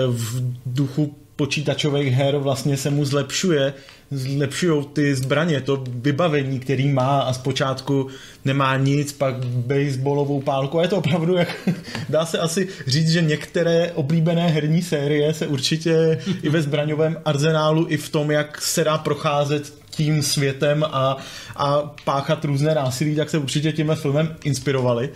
[0.07, 3.73] v duchu počítačových her vlastně se mu zlepšuje,
[4.11, 8.07] zlepšují ty zbraně, to vybavení, který má a zpočátku
[8.45, 11.69] nemá nic, pak baseballovou pálku a je to opravdu, jak
[12.09, 17.85] dá se asi říct, že některé oblíbené herní série se určitě i ve zbraňovém arzenálu,
[17.89, 21.17] i v tom, jak se dá procházet tím světem a,
[21.55, 25.09] a páchat různé násilí, tak se určitě tímhle filmem inspirovali.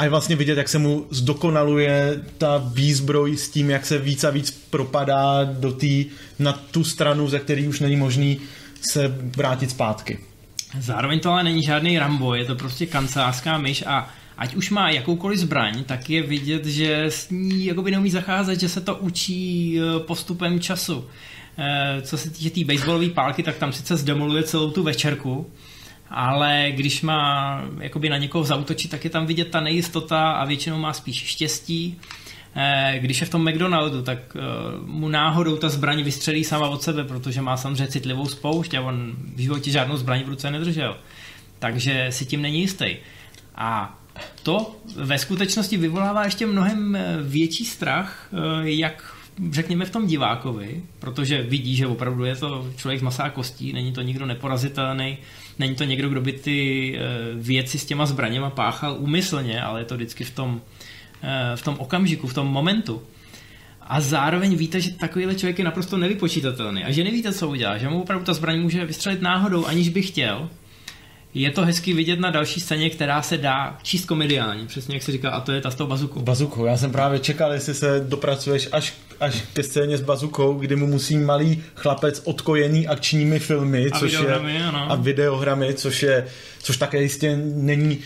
[0.00, 4.24] A je vlastně vidět, jak se mu zdokonaluje ta výzbroj s tím, jak se víc
[4.24, 6.06] a víc propadá do tý,
[6.38, 8.40] na tu stranu, ze který už není možný
[8.90, 10.18] se vrátit zpátky.
[10.78, 14.90] Zároveň to ale není žádný Rambo, je to prostě kancelářská myš a ať už má
[14.90, 19.78] jakoukoliv zbraň, tak je vidět, že s ní jakoby neumí zacházet, že se to učí
[19.80, 21.04] eh, postupem času.
[21.58, 25.46] Eh, co se týče té tý baseballové pálky, tak tam sice zdemoluje celou tu večerku,
[26.10, 30.78] ale když má jakoby na někoho zautočit, tak je tam vidět ta nejistota a většinou
[30.78, 32.00] má spíš štěstí.
[32.56, 34.36] Eh, když je v tom McDonaldu, tak
[34.86, 39.12] mu náhodou ta zbraň vystřelí sama od sebe, protože má samozřejmě citlivou spoušť a on
[39.36, 40.96] v životě žádnou zbraň v ruce nedržel.
[41.58, 42.96] Takže si tím není jistý.
[43.54, 43.98] A
[44.42, 48.28] to ve skutečnosti vyvolává ještě mnohem větší strach,
[48.62, 49.16] jak
[49.50, 53.92] řekněme v tom divákovi, protože vidí, že opravdu je to člověk z masá kostí, není
[53.92, 55.18] to nikdo neporazitelný,
[55.60, 56.58] není to někdo, kdo by ty
[56.96, 57.00] eh,
[57.34, 60.60] věci s těma zbraněma páchal úmyslně, ale je to vždycky v tom,
[61.22, 63.02] eh, v tom okamžiku, v tom momentu.
[63.80, 67.88] A zároveň víte, že takovýhle člověk je naprosto nevypočítatelný a že nevíte, co udělá, že
[67.88, 70.48] mu opravdu ta zbraň může vystřelit náhodou, aniž by chtěl
[71.34, 75.12] je to hezky vidět na další scéně, která se dá číst komediální, přesně jak se
[75.12, 76.20] říká, a to je ta s tou bazukou.
[76.20, 80.76] Bazukou, já jsem právě čekal, jestli se dopracuješ až, až ke scéně s bazukou, kdy
[80.76, 84.92] mu musí malý chlapec odkojený akčními filmy, a což videohramy, je, ano.
[84.92, 86.26] a videohramy, což je,
[86.62, 87.98] což také jistě není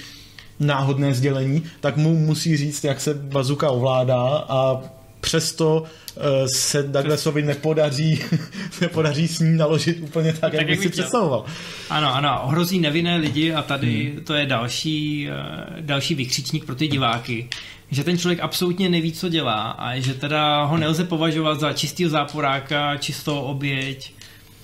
[0.60, 4.82] náhodné sdělení, tak mu musí říct, jak se bazuka ovládá a
[5.24, 6.22] přesto uh,
[6.54, 8.20] se Douglasovi nepodaří,
[8.80, 11.44] nepodaří s ní naložit úplně tak, tak jak, jak by si představoval.
[11.90, 14.24] Ano, ano, ohrozí nevinné lidi a tady hmm.
[14.24, 17.48] to je další, uh, další vykřičník pro ty diváky,
[17.90, 22.10] že ten člověk absolutně neví, co dělá a že teda ho nelze považovat za čistého
[22.10, 24.12] záporáka, čistou oběť,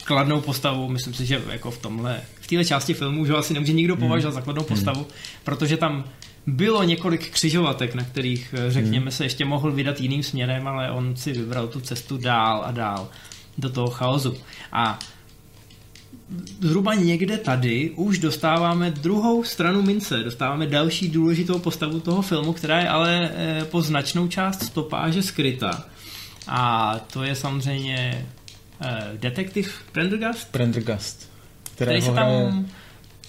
[0.04, 3.54] kladnou postavu, myslím si, že jako v tomhle, v téhle části filmu už ho asi
[3.54, 4.40] nemůže nikdo považovat hmm.
[4.40, 5.10] za kladnou postavu, hmm.
[5.44, 6.04] protože tam
[6.46, 9.10] bylo několik křižovatek, na kterých, eh, řekněme, hmm.
[9.10, 13.08] se ještě mohl vydat jiným směrem, ale on si vybral tu cestu dál a dál
[13.58, 14.36] do toho chaosu.
[14.72, 14.98] A
[16.60, 22.80] zhruba někde tady už dostáváme druhou stranu mince, dostáváme další důležitou postavu toho filmu, která
[22.80, 25.84] je ale eh, po značnou část stopáže skryta.
[26.48, 28.26] A to je samozřejmě
[28.80, 30.52] eh, detektiv Prendergast.
[30.52, 31.30] Prendergast.
[31.74, 32.52] Který se tam hraje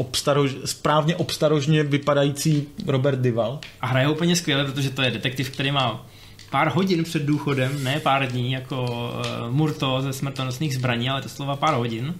[0.01, 3.59] obstarož, správně obstarožně vypadající Robert Dival.
[3.81, 6.05] A hraje úplně skvěle, protože to je detektiv, který má
[6.49, 11.29] pár hodin před důchodem, ne pár dní, jako uh, Murto ze smrtonosných zbraní, ale to
[11.29, 12.15] slova pár hodin.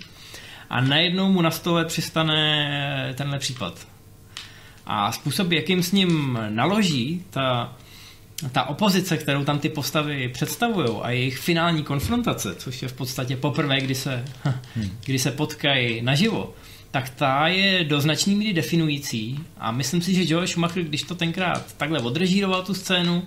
[0.70, 3.88] A najednou mu na stole přistane tenhle případ.
[4.86, 7.76] A způsob, jakým s ním naloží, ta,
[8.52, 13.36] ta opozice, kterou tam ty postavy představují a jejich finální konfrontace, což je v podstatě
[13.36, 14.26] poprvé, kdy se,
[15.06, 16.54] kdy se potkají naživo,
[16.92, 21.16] tak ta je do značný míry definující a myslím si, že Joel Schumacher, když to
[21.16, 23.24] tenkrát takhle odrežíroval tu scénu,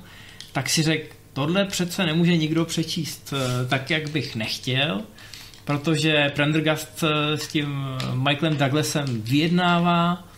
[0.52, 5.02] tak si řekl, tohle přece nemůže nikdo přečíst eh, tak, jak bych nechtěl,
[5.64, 10.28] protože Prendergast eh, s tím Michaelem Douglasem vyjednává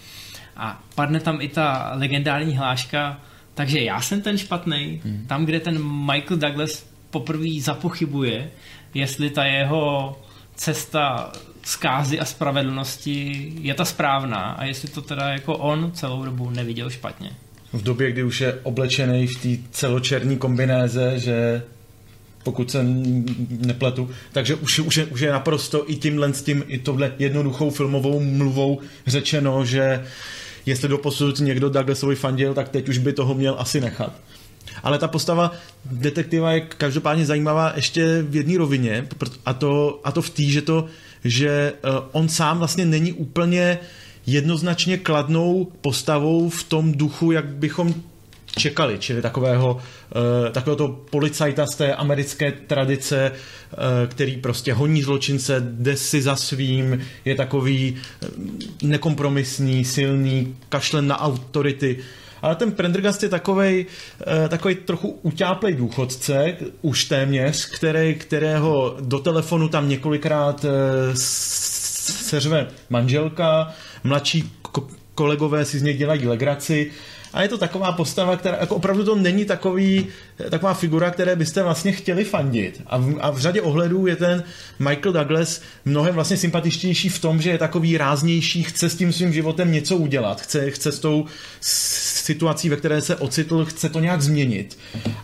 [0.57, 3.21] a padne tam i ta legendární hláška,
[3.55, 5.25] takže já jsem ten špatný, hmm.
[5.27, 8.51] tam, kde ten Michael Douglas poprvé zapochybuje,
[8.95, 10.17] jestli ta jeho
[10.55, 11.33] cesta
[11.67, 16.91] zkázy a spravedlnosti je ta správná a jestli to teda jako on celou dobu neviděl
[16.91, 17.31] špatně.
[17.73, 21.63] V době, kdy už je oblečený v té celočerní kombinéze, že
[22.43, 22.85] pokud se
[23.49, 27.71] nepletu, takže už, už, je, už je naprosto i tímhle s tím, i tohle jednoduchou
[27.71, 30.05] filmovou mluvou řečeno, že
[30.67, 34.13] jestli doposud někdo Douglasovi fandil, tak teď už by toho měl asi nechat.
[34.83, 35.53] Ale ta postava
[35.85, 39.07] detektiva je každopádně zajímavá ještě v jedné rovině,
[39.45, 40.87] a to, a to v té, že, to,
[41.31, 43.79] že eh, on sám vlastně není úplně
[44.27, 47.95] jednoznačně kladnou postavou v tom duchu, jak bychom
[48.59, 55.03] čekali, čili takového, uh, takového toho policajta z té americké tradice, uh, který prostě honí
[55.03, 57.97] zločince, jde si za svým, je takový
[58.83, 61.99] nekompromisní, silný, kašlen na autority.
[62.43, 63.87] Ale ten Prendergast je takovej,
[64.43, 70.71] uh, takovej trochu utáplej důchodce, už téměř, který, kterého do telefonu tam několikrát uh,
[71.15, 74.53] seřve manželka, mladší
[75.15, 76.91] kolegové si z něj dělají legraci
[77.37, 80.07] a je to taková postava, která jako opravdu to není takový,
[80.51, 82.83] taková figura, které byste vlastně chtěli fandit.
[82.87, 84.45] A v, a v řadě ohledů je ten
[84.79, 89.33] Michael Douglas mnohem vlastně sympatičtější v tom, že je takový ráznější, chce s tím svým
[89.33, 91.25] životem něco udělat, chce, chce s tou
[92.27, 94.79] situací, ve které se ocitl, chce to nějak změnit.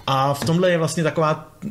[0.06, 1.70] A v tomhle je vlastně taková e,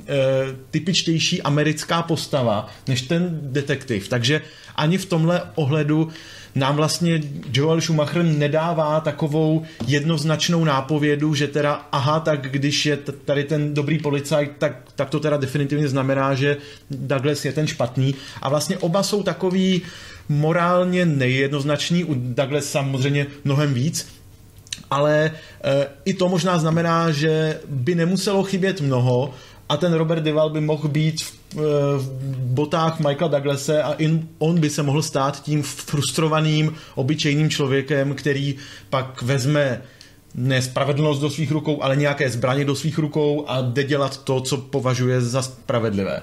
[0.72, 4.08] typičtější americká postava než ten detektiv.
[4.08, 4.42] Takže
[4.76, 6.10] ani v tomhle ohledu
[6.56, 7.22] nám vlastně
[7.54, 14.00] Joel Schumacher nedává takovou jednoznačnou nápovědu, že teda aha, tak když je tady ten dobrý
[14.00, 16.58] policajt, tak, tak to teda definitivně znamená, že
[16.92, 18.16] Douglas je ten špatný.
[18.42, 19.82] A vlastně oba jsou takový
[20.30, 24.21] morálně nejednoznační, u Douglas samozřejmě mnohem víc,
[24.92, 25.32] ale
[25.64, 29.34] e, i to možná znamená, že by nemuselo chybět mnoho
[29.70, 31.42] a ten Robert Deval by mohl být v
[31.98, 38.16] v botách Michaela Douglase a in, on by se mohl stát tím frustrovaným, obyčejným člověkem,
[38.16, 38.56] který
[38.90, 39.82] pak vezme
[40.36, 44.42] ne spravedlnost do svých rukou, ale nějaké zbraně do svých rukou a jde dělat to,
[44.42, 46.22] co považuje za spravedlivé.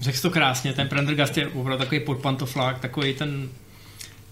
[0.00, 3.48] Řekl to krásně, ten Prendergast je opravdu takový podpantoflák, takový ten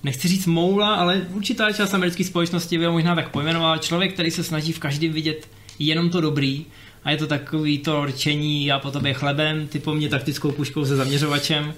[0.05, 3.79] nechci říct moula, ale určitá část americké společnosti by ho možná tak pojmenoval.
[3.79, 6.67] Člověk, který se snaží v každém vidět jenom to dobrý
[7.05, 10.85] a je to takový to rčení a po tobě chlebem, ty po mně taktickou puškou
[10.85, 11.75] se zaměřovačem.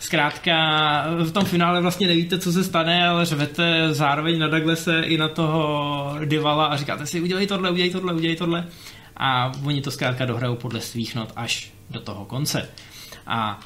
[0.00, 5.18] Zkrátka v tom finále vlastně nevíte, co se stane, ale řvete zároveň na Douglase i
[5.18, 8.66] na toho Divala a říkáte si udělej tohle, udělej tohle, udělej tohle
[9.16, 12.68] a oni to zkrátka dohrajou podle svých not až do toho konce.
[13.26, 13.60] A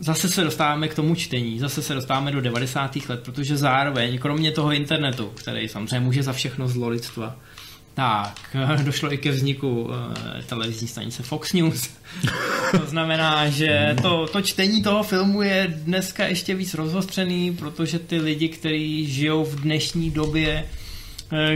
[0.00, 2.96] zase se dostáváme k tomu čtení, zase se dostáváme do 90.
[3.08, 7.36] let, protože zároveň, kromě toho internetu, který samozřejmě může za všechno zlo lidstva,
[7.94, 9.90] tak, došlo i ke vzniku uh,
[10.46, 11.90] televizní stanice Fox News.
[12.70, 18.18] to znamená, že to, to čtení toho filmu je dneska ještě víc rozostřený, protože ty
[18.18, 20.79] lidi, kteří žijou v dnešní době, eh,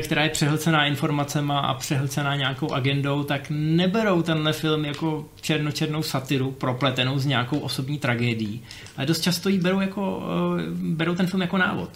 [0.01, 6.51] která je přehlcená informacema a přehlcená nějakou agendou, tak neberou tenhle film jako černočernou satiru
[6.51, 8.63] propletenou s nějakou osobní tragédií,
[8.97, 10.23] ale dost často ji berou, jako,
[10.59, 11.91] eh, berou ten film jako návod.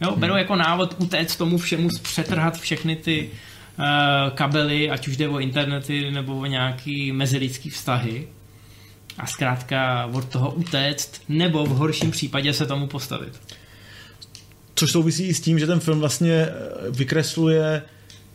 [0.00, 3.30] Jo, berou jako návod utéct tomu všemu, přetrhat všechny ty
[3.78, 8.28] Eh, kabely, ať už jde o internety nebo o nějaký mezilidský vztahy
[9.18, 13.40] a zkrátka od toho utéct nebo v horším případě se tomu postavit.
[14.74, 16.50] Což souvisí s tím, že ten film vlastně eh,
[16.90, 17.82] vykresluje,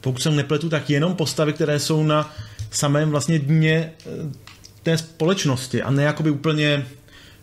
[0.02, 2.36] pokud jsem nepletu, tak jenom postavy, které jsou na
[2.72, 4.10] samém vlastně dně eh,
[4.84, 6.86] té společnosti a ne jakoby úplně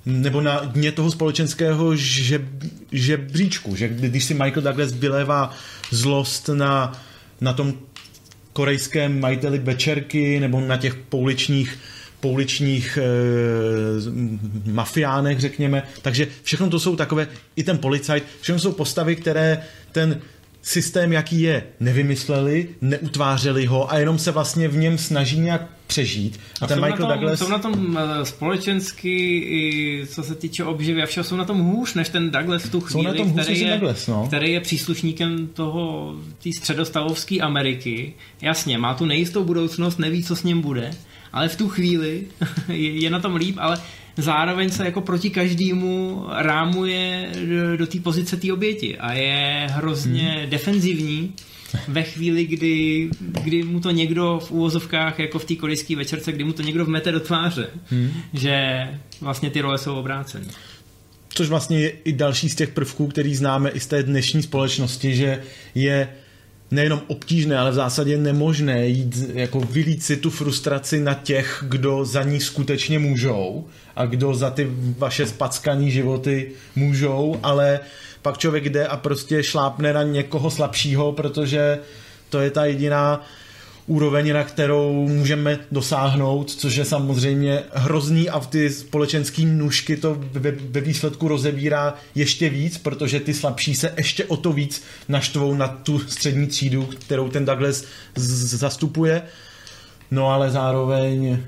[0.07, 2.43] nebo na dně toho společenského žeb,
[2.93, 5.51] žebříčku, že když si Michael Douglas vylévá
[5.91, 7.03] zlost na
[7.41, 7.75] na tom
[8.53, 11.79] korejském majiteli večerky nebo na těch pouličních
[12.21, 13.03] pouličních e,
[14.71, 15.83] mafiánech, řekněme.
[16.03, 19.63] Takže všechno to jsou takové, i ten policajt, všechno jsou postavy, které
[19.93, 20.21] ten
[20.67, 26.41] systém, jaký je, nevymysleli, neutvářeli ho a jenom se vlastně v něm snaží nějak přežít.
[26.61, 27.39] A, a ten Michael tom, Douglas...
[27.39, 31.61] Jsou na tom eh, společensky, i co se týče obživy a všeho, jsou na tom
[31.61, 34.27] hůř než ten Douglas v tu chvíli, jsou na tom který, je, Douglas, no.
[34.27, 38.15] který je příslušníkem toho, té středostavovské Ameriky.
[38.41, 40.91] Jasně, má tu nejistou budoucnost, neví, co s ním bude,
[41.37, 42.23] ale v tu chvíli
[42.69, 43.79] je, je na tom líp, ale
[44.17, 50.23] zároveň se jako proti každému rámuje do, do té pozice té oběti a je hrozně
[50.23, 50.51] hmm.
[50.51, 51.35] defenzivní
[51.89, 53.09] ve chvíli, kdy,
[53.45, 56.85] kdy mu to někdo v úvozovkách, jako v té korejské večerce, kdy mu to někdo
[56.85, 58.11] vmete do tváře, hmm.
[58.33, 58.89] že
[59.21, 60.47] vlastně ty role jsou obrácené.
[61.29, 65.17] Což vlastně je i další z těch prvků, který známe i z té dnešní společnosti,
[65.17, 65.43] že
[65.75, 66.09] je
[66.71, 72.05] nejenom obtížné, ale v zásadě nemožné jít, jako vylít si tu frustraci na těch, kdo
[72.05, 77.81] za ní skutečně můžou a kdo za ty vaše spackaný životy můžou, ale
[78.23, 81.79] pak člověk jde a prostě šlápne na někoho slabšího, protože
[82.31, 83.27] to je ta jediná
[83.87, 90.17] úroveň, na kterou můžeme dosáhnout, což je samozřejmě hrozný a v ty společenské nůžky to
[90.33, 95.55] ve, ve výsledku rozebírá ještě víc, protože ty slabší se ještě o to víc naštvou
[95.55, 97.85] na tu střední třídu, kterou ten Douglas
[98.15, 99.23] zastupuje.
[100.11, 101.39] No ale zároveň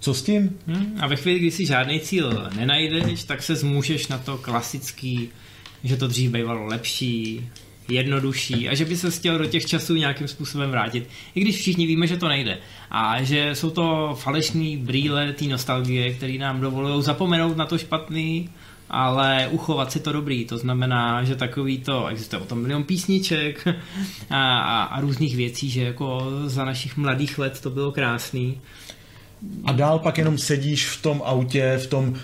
[0.00, 0.58] co s tím?
[0.66, 5.28] Hmm, a ve chvíli, kdy si žádný cíl nenajdeš, tak se zmůžeš na to klasický,
[5.84, 7.48] že to dřív bývalo lepší,
[7.88, 11.08] jednodušší a že by se chtěl do těch časů nějakým způsobem vrátit.
[11.34, 12.58] I když všichni víme, že to nejde.
[12.90, 18.50] A že jsou to falešní brýle té nostalgie, které nám dovolují zapomenout na to špatný,
[18.90, 20.44] ale uchovat si to dobrý.
[20.44, 23.68] To znamená, že takový to, existuje o tom milion písniček
[24.30, 28.60] a, a, a různých věcí, že jako za našich mladých let to bylo krásný.
[29.64, 32.14] A dál pak jenom sedíš v tom autě, v tom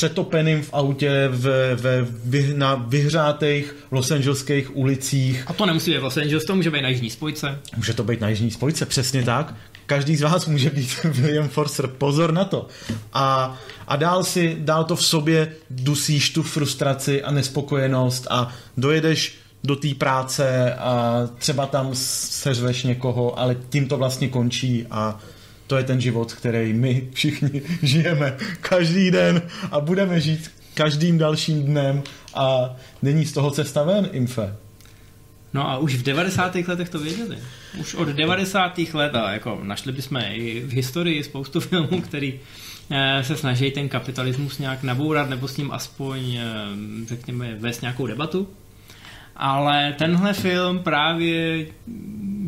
[0.00, 5.44] přetopeným v autě v, v, v, na vyhřátých Los Angeleských ulicích.
[5.46, 7.58] A to nemusí být v Los Angeles, to může být na Jižní spojce.
[7.76, 9.54] Může to být na Jižní spojce, přesně tak.
[9.86, 12.66] Každý z vás může být William Forster, pozor na to.
[13.12, 19.34] A, a dál, si, dál to v sobě dusíš tu frustraci a nespokojenost a dojedeš
[19.64, 25.18] do té práce a třeba tam seřveš někoho, ale tím to vlastně končí a
[25.70, 31.62] to je ten život, který my všichni žijeme každý den a budeme žít každým dalším
[31.62, 32.02] dnem
[32.34, 34.56] a není z toho cesta ven, Infe.
[35.54, 36.54] No a už v 90.
[36.54, 37.38] letech to věděli.
[37.78, 38.78] Už od 90.
[38.92, 42.40] let, a jako našli bychom i v historii spoustu filmů, který
[42.90, 46.46] eh, se snaží ten kapitalismus nějak nabourat nebo s ním aspoň, eh,
[47.06, 48.48] řekněme, vést nějakou debatu.
[49.36, 51.66] Ale tenhle film právě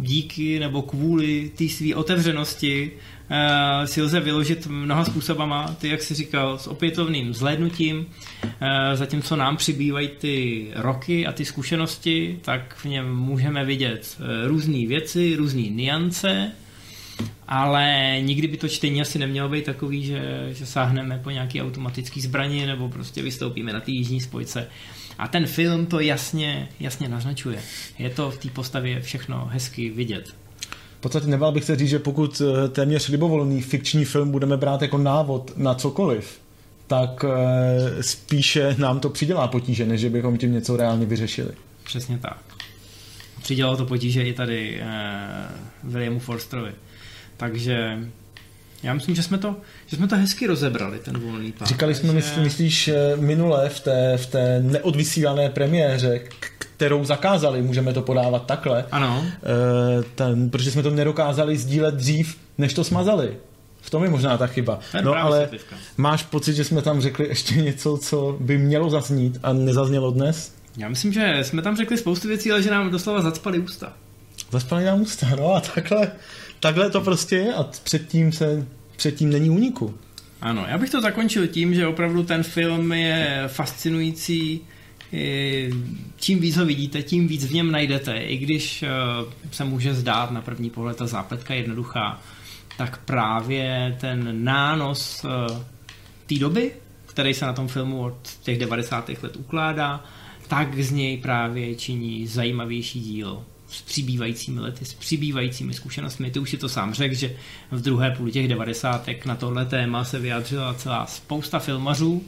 [0.02, 6.14] díky nebo kvůli té své otevřenosti uh, si lze vyložit mnoha způsobama, ty, jak si
[6.14, 8.48] říkal, s opětovným zhlédnutím, uh,
[8.94, 14.86] zatímco nám přibývají ty roky a ty zkušenosti, tak v něm můžeme vidět uh, různé
[14.86, 16.52] věci, různé niance,
[17.48, 22.20] ale nikdy by to čtení asi nemělo být takový, že, že sáhneme po nějaký automatický
[22.20, 24.68] zbraní nebo prostě vystoupíme na té jižní spojce.
[25.18, 27.58] A ten film to jasně, jasně naznačuje.
[27.98, 30.34] Je to v té postavě všechno hezky vidět
[31.02, 34.98] podstatě nebál bych se říct, že pokud eh, téměř libovolný fikční film budeme brát jako
[34.98, 36.40] návod na cokoliv,
[36.86, 41.50] tak eh, spíše nám to přidělá potíže, než bychom tím něco reálně vyřešili.
[41.84, 42.38] Přesně tak.
[43.42, 46.72] Přidělalo to potíže i tady uh, Williamu Forsterovi.
[47.42, 47.98] Takže
[48.82, 51.68] já myslím, že jsme to, že jsme to hezky rozebrali, ten volný pár.
[51.68, 52.40] Říkali jsme, že...
[52.40, 56.20] myslíš, minule v té, v té neodvysílané premiéře,
[56.58, 58.84] kterou zakázali, můžeme to podávat takhle.
[58.90, 59.24] Ano.
[59.26, 63.36] E, ten, protože jsme to nedokázali sdílet dřív, než to smazali.
[63.80, 64.78] V tom je možná ta chyba.
[64.92, 65.76] Ten no ale světlivka.
[65.96, 70.54] máš pocit, že jsme tam řekli ještě něco, co by mělo zaznít a nezaznělo dnes?
[70.76, 73.92] Já myslím, že jsme tam řekli spoustu věcí, ale že nám doslova zacpali ústa.
[74.50, 76.12] Zacpali nám ústa, no a takhle,
[76.62, 79.94] takhle to prostě je a předtím se předtím není úniku.
[80.40, 84.60] Ano, já bych to zakončil tím, že opravdu ten film je fascinující
[86.16, 88.16] čím víc ho vidíte, tím víc v něm najdete.
[88.16, 88.88] I když eh,
[89.50, 92.20] se může zdát na první pohled ta zápletka jednoduchá,
[92.76, 95.64] tak právě ten nános eh,
[96.26, 96.72] té doby,
[97.06, 99.10] který se na tom filmu od těch 90.
[99.22, 100.04] let ukládá,
[100.48, 106.30] tak z něj právě činí zajímavější dílo s přibývajícími lety, s přibývajícími zkušenostmi.
[106.30, 107.36] Ty už si to sám řekl, že
[107.70, 109.08] v druhé půli těch 90.
[109.26, 112.22] na tohle téma se vyjádřila celá spousta filmařů,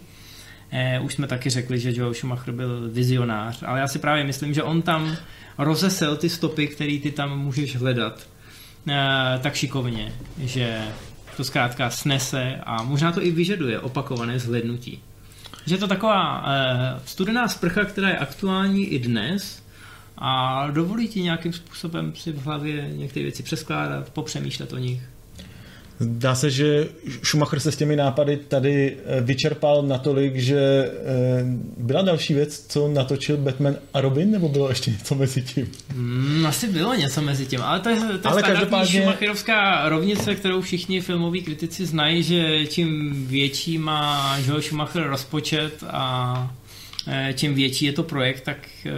[0.77, 4.55] Eh, už jsme taky řekli, že Joe Schumacher byl vizionář, ale já si právě myslím,
[4.55, 5.17] že on tam
[5.59, 8.27] rozesel ty stopy, které ty tam můžeš hledat
[8.89, 10.83] eh, tak šikovně, že
[11.37, 15.03] to zkrátka snese a možná to i vyžaduje opakované zhlednutí.
[15.67, 19.64] Že je to taková eh, studená sprcha, která je aktuální i dnes
[20.19, 25.03] a dovolí ti nějakým způsobem si v hlavě některé věci přeskládat, popřemýšlet o nich.
[26.01, 26.89] Dá se, že
[27.25, 30.93] Schumacher se s těmi nápady tady eh, vyčerpal natolik, že eh,
[31.77, 35.71] byla další věc, co natočil Batman a Robin, nebo bylo ještě něco mezi tím?
[35.95, 39.01] Mm, asi bylo něco mezi tím, ale to je, to je ale každopádně...
[39.01, 46.55] Schumacherovská rovnice, kterou všichni filmoví kritici znají, že čím větší má Joel Schumacher rozpočet a
[47.35, 48.93] čím větší je to projekt, tak eh,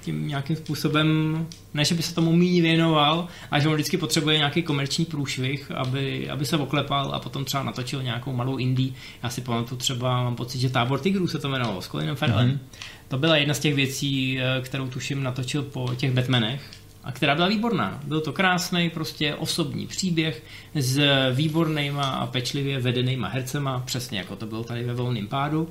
[0.00, 4.36] tím nějakým způsobem, ne, že by se tomu méně věnoval, a že on vždycky potřebuje
[4.36, 8.92] nějaký komerční průšvih, aby, aby se oklepal a potom třeba natočil nějakou malou indie.
[9.22, 12.50] Já si pamatuju třeba, mám pocit, že Tábor tigrů se to jmenovalo, s Colinem Farrellem.
[12.50, 12.78] Mm-hmm.
[13.08, 16.70] To byla jedna z těch věcí, eh, kterou tuším natočil po těch Batmanech,
[17.04, 18.00] a která byla výborná.
[18.04, 20.42] Byl to krásný, prostě osobní příběh
[20.74, 21.00] s
[21.32, 25.68] výbornýma a pečlivě vedenýma hercema, přesně jako to bylo tady ve volném pádu.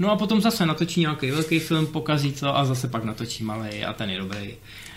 [0.00, 3.84] No a potom zase natočí nějaký velký film, pokazí to a zase pak natočí malý
[3.84, 4.54] a ten je dobrý.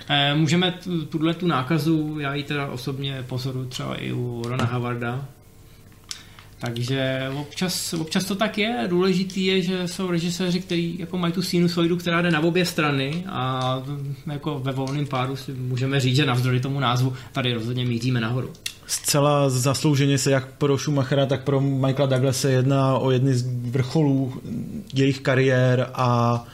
[0.09, 0.79] E, můžeme
[1.09, 5.25] tuhle tu nákazu, já ji teda osobně pozoruju třeba i u Rona Havarda,
[6.59, 8.85] takže občas, občas to tak je.
[8.87, 13.23] Důležitý je, že jsou režiséři, kteří jako mají tu sinusoidu, která jde na obě strany
[13.27, 13.75] a
[14.31, 18.53] jako ve volném pádu si můžeme říct, že navzdory tomu názvu tady rozhodně míříme nahoru
[18.87, 24.41] zcela zaslouženě se jak pro Schumachera, tak pro Michaela Douglasa jedná o jedny z vrcholů
[24.93, 26.45] jejich kariér a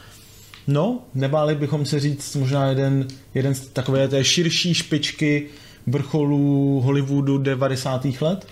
[0.66, 5.46] no, nebáli bychom se říct možná jeden, jeden z takové té širší špičky
[5.86, 8.06] vrcholů Hollywoodu 90.
[8.20, 8.46] let?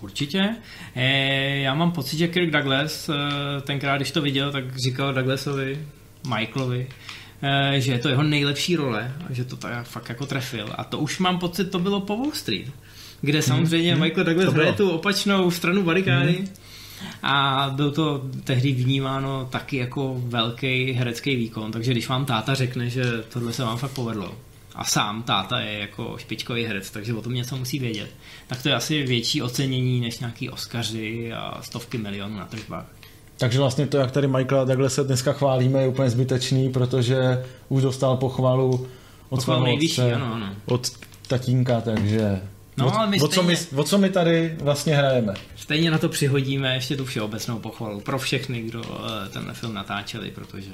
[0.00, 0.56] Určitě.
[0.94, 3.12] E, já mám pocit, že Kirk Douglas, e,
[3.60, 5.86] tenkrát, když to viděl, tak říkal Douglasovi,
[6.36, 6.88] Michaelovi,
[7.42, 10.68] e, že je to jeho nejlepší role a že to tak fakt jako trefil.
[10.74, 12.66] A to už mám pocit, to bylo po Wall Street
[13.20, 13.42] kde mhm.
[13.42, 16.32] samozřejmě hmm, Michael Douglas hraje tu opačnou stranu barikády.
[16.32, 16.48] Hmm.
[17.22, 22.90] A byl to tehdy vnímáno taky jako velký herecký výkon, takže když vám táta řekne,
[22.90, 24.34] že tohle se vám fakt povedlo,
[24.74, 28.10] a sám táta je jako špičkový herec, takže o tom něco musí vědět,
[28.46, 32.86] tak to je asi větší ocenění než nějaký Oscaři a stovky milionů na tržbách.
[33.36, 37.82] Takže vlastně to, jak tady Michaela takhle se dneska chválíme, je úplně zbytečný, protože už
[37.82, 38.86] dostal pochvalu
[39.28, 40.54] od svého nejvyšší, ano, ano.
[40.66, 40.90] od
[41.28, 42.40] tatínka, takže
[42.80, 45.34] No, o, ale my o, stejně, co my, o co my tady vlastně hrajeme?
[45.56, 50.30] Stejně na to přihodíme ještě tu všeobecnou pochvalu pro všechny, kdo eh, tenhle film natáčeli,
[50.30, 50.70] protože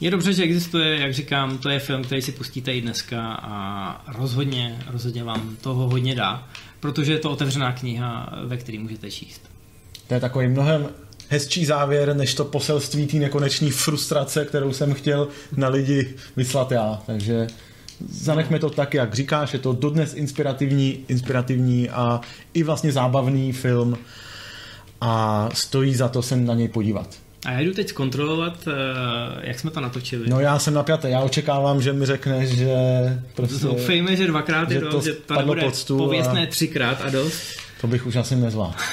[0.00, 4.04] je dobře, že existuje, jak říkám, to je film, který si pustíte i dneska a
[4.18, 6.48] rozhodně, rozhodně vám toho hodně dá,
[6.80, 9.40] protože je to otevřená kniha, ve které můžete číst.
[10.08, 10.88] To je takový mnohem
[11.28, 17.02] hezčí závěr, než to poselství té nekoneční frustrace, kterou jsem chtěl na lidi vyslat já.
[17.06, 17.46] Takže
[18.08, 22.20] zanechme to tak, jak říkáš, je to dodnes inspirativní, inspirativní a
[22.54, 23.98] i vlastně zábavný film
[25.00, 27.08] a stojí za to se na něj podívat.
[27.44, 30.28] A já jdu teď zkontrolovat, eh, jak jsme to natočili.
[30.28, 32.74] No já jsem napjatý, já očekávám, že mi řekneš, že
[33.34, 33.66] prostě...
[33.66, 36.50] Doufejme, že dvakrát je dost, že to nebude pověstné a...
[36.50, 37.42] třikrát a dost.
[37.80, 38.74] To bych už asi nezvládl.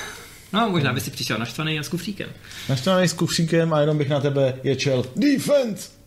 [0.53, 2.29] No, možná by si přišel naštvaný a s kufříkem.
[2.69, 6.00] Naštvaný s kufříkem a jenom bych na tebe ječel defense!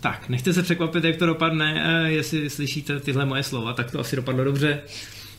[0.00, 4.00] Tak, nechte se překvapit, jak to dopadne, eh, jestli slyšíte tyhle moje slova, tak to
[4.00, 4.80] asi dopadlo dobře.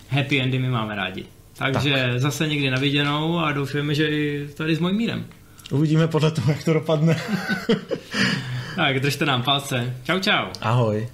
[0.10, 1.26] Happy endy my máme rádi.
[1.58, 2.20] Takže tak.
[2.20, 5.26] zase někdy na viděnou a doufujeme, že i tady s mojím mírem.
[5.72, 7.22] Uvidíme podle toho, jak to dopadne.
[8.76, 9.98] tak, držte nám palce.
[10.04, 10.46] Čau, čau.
[10.62, 11.08] Ahoj.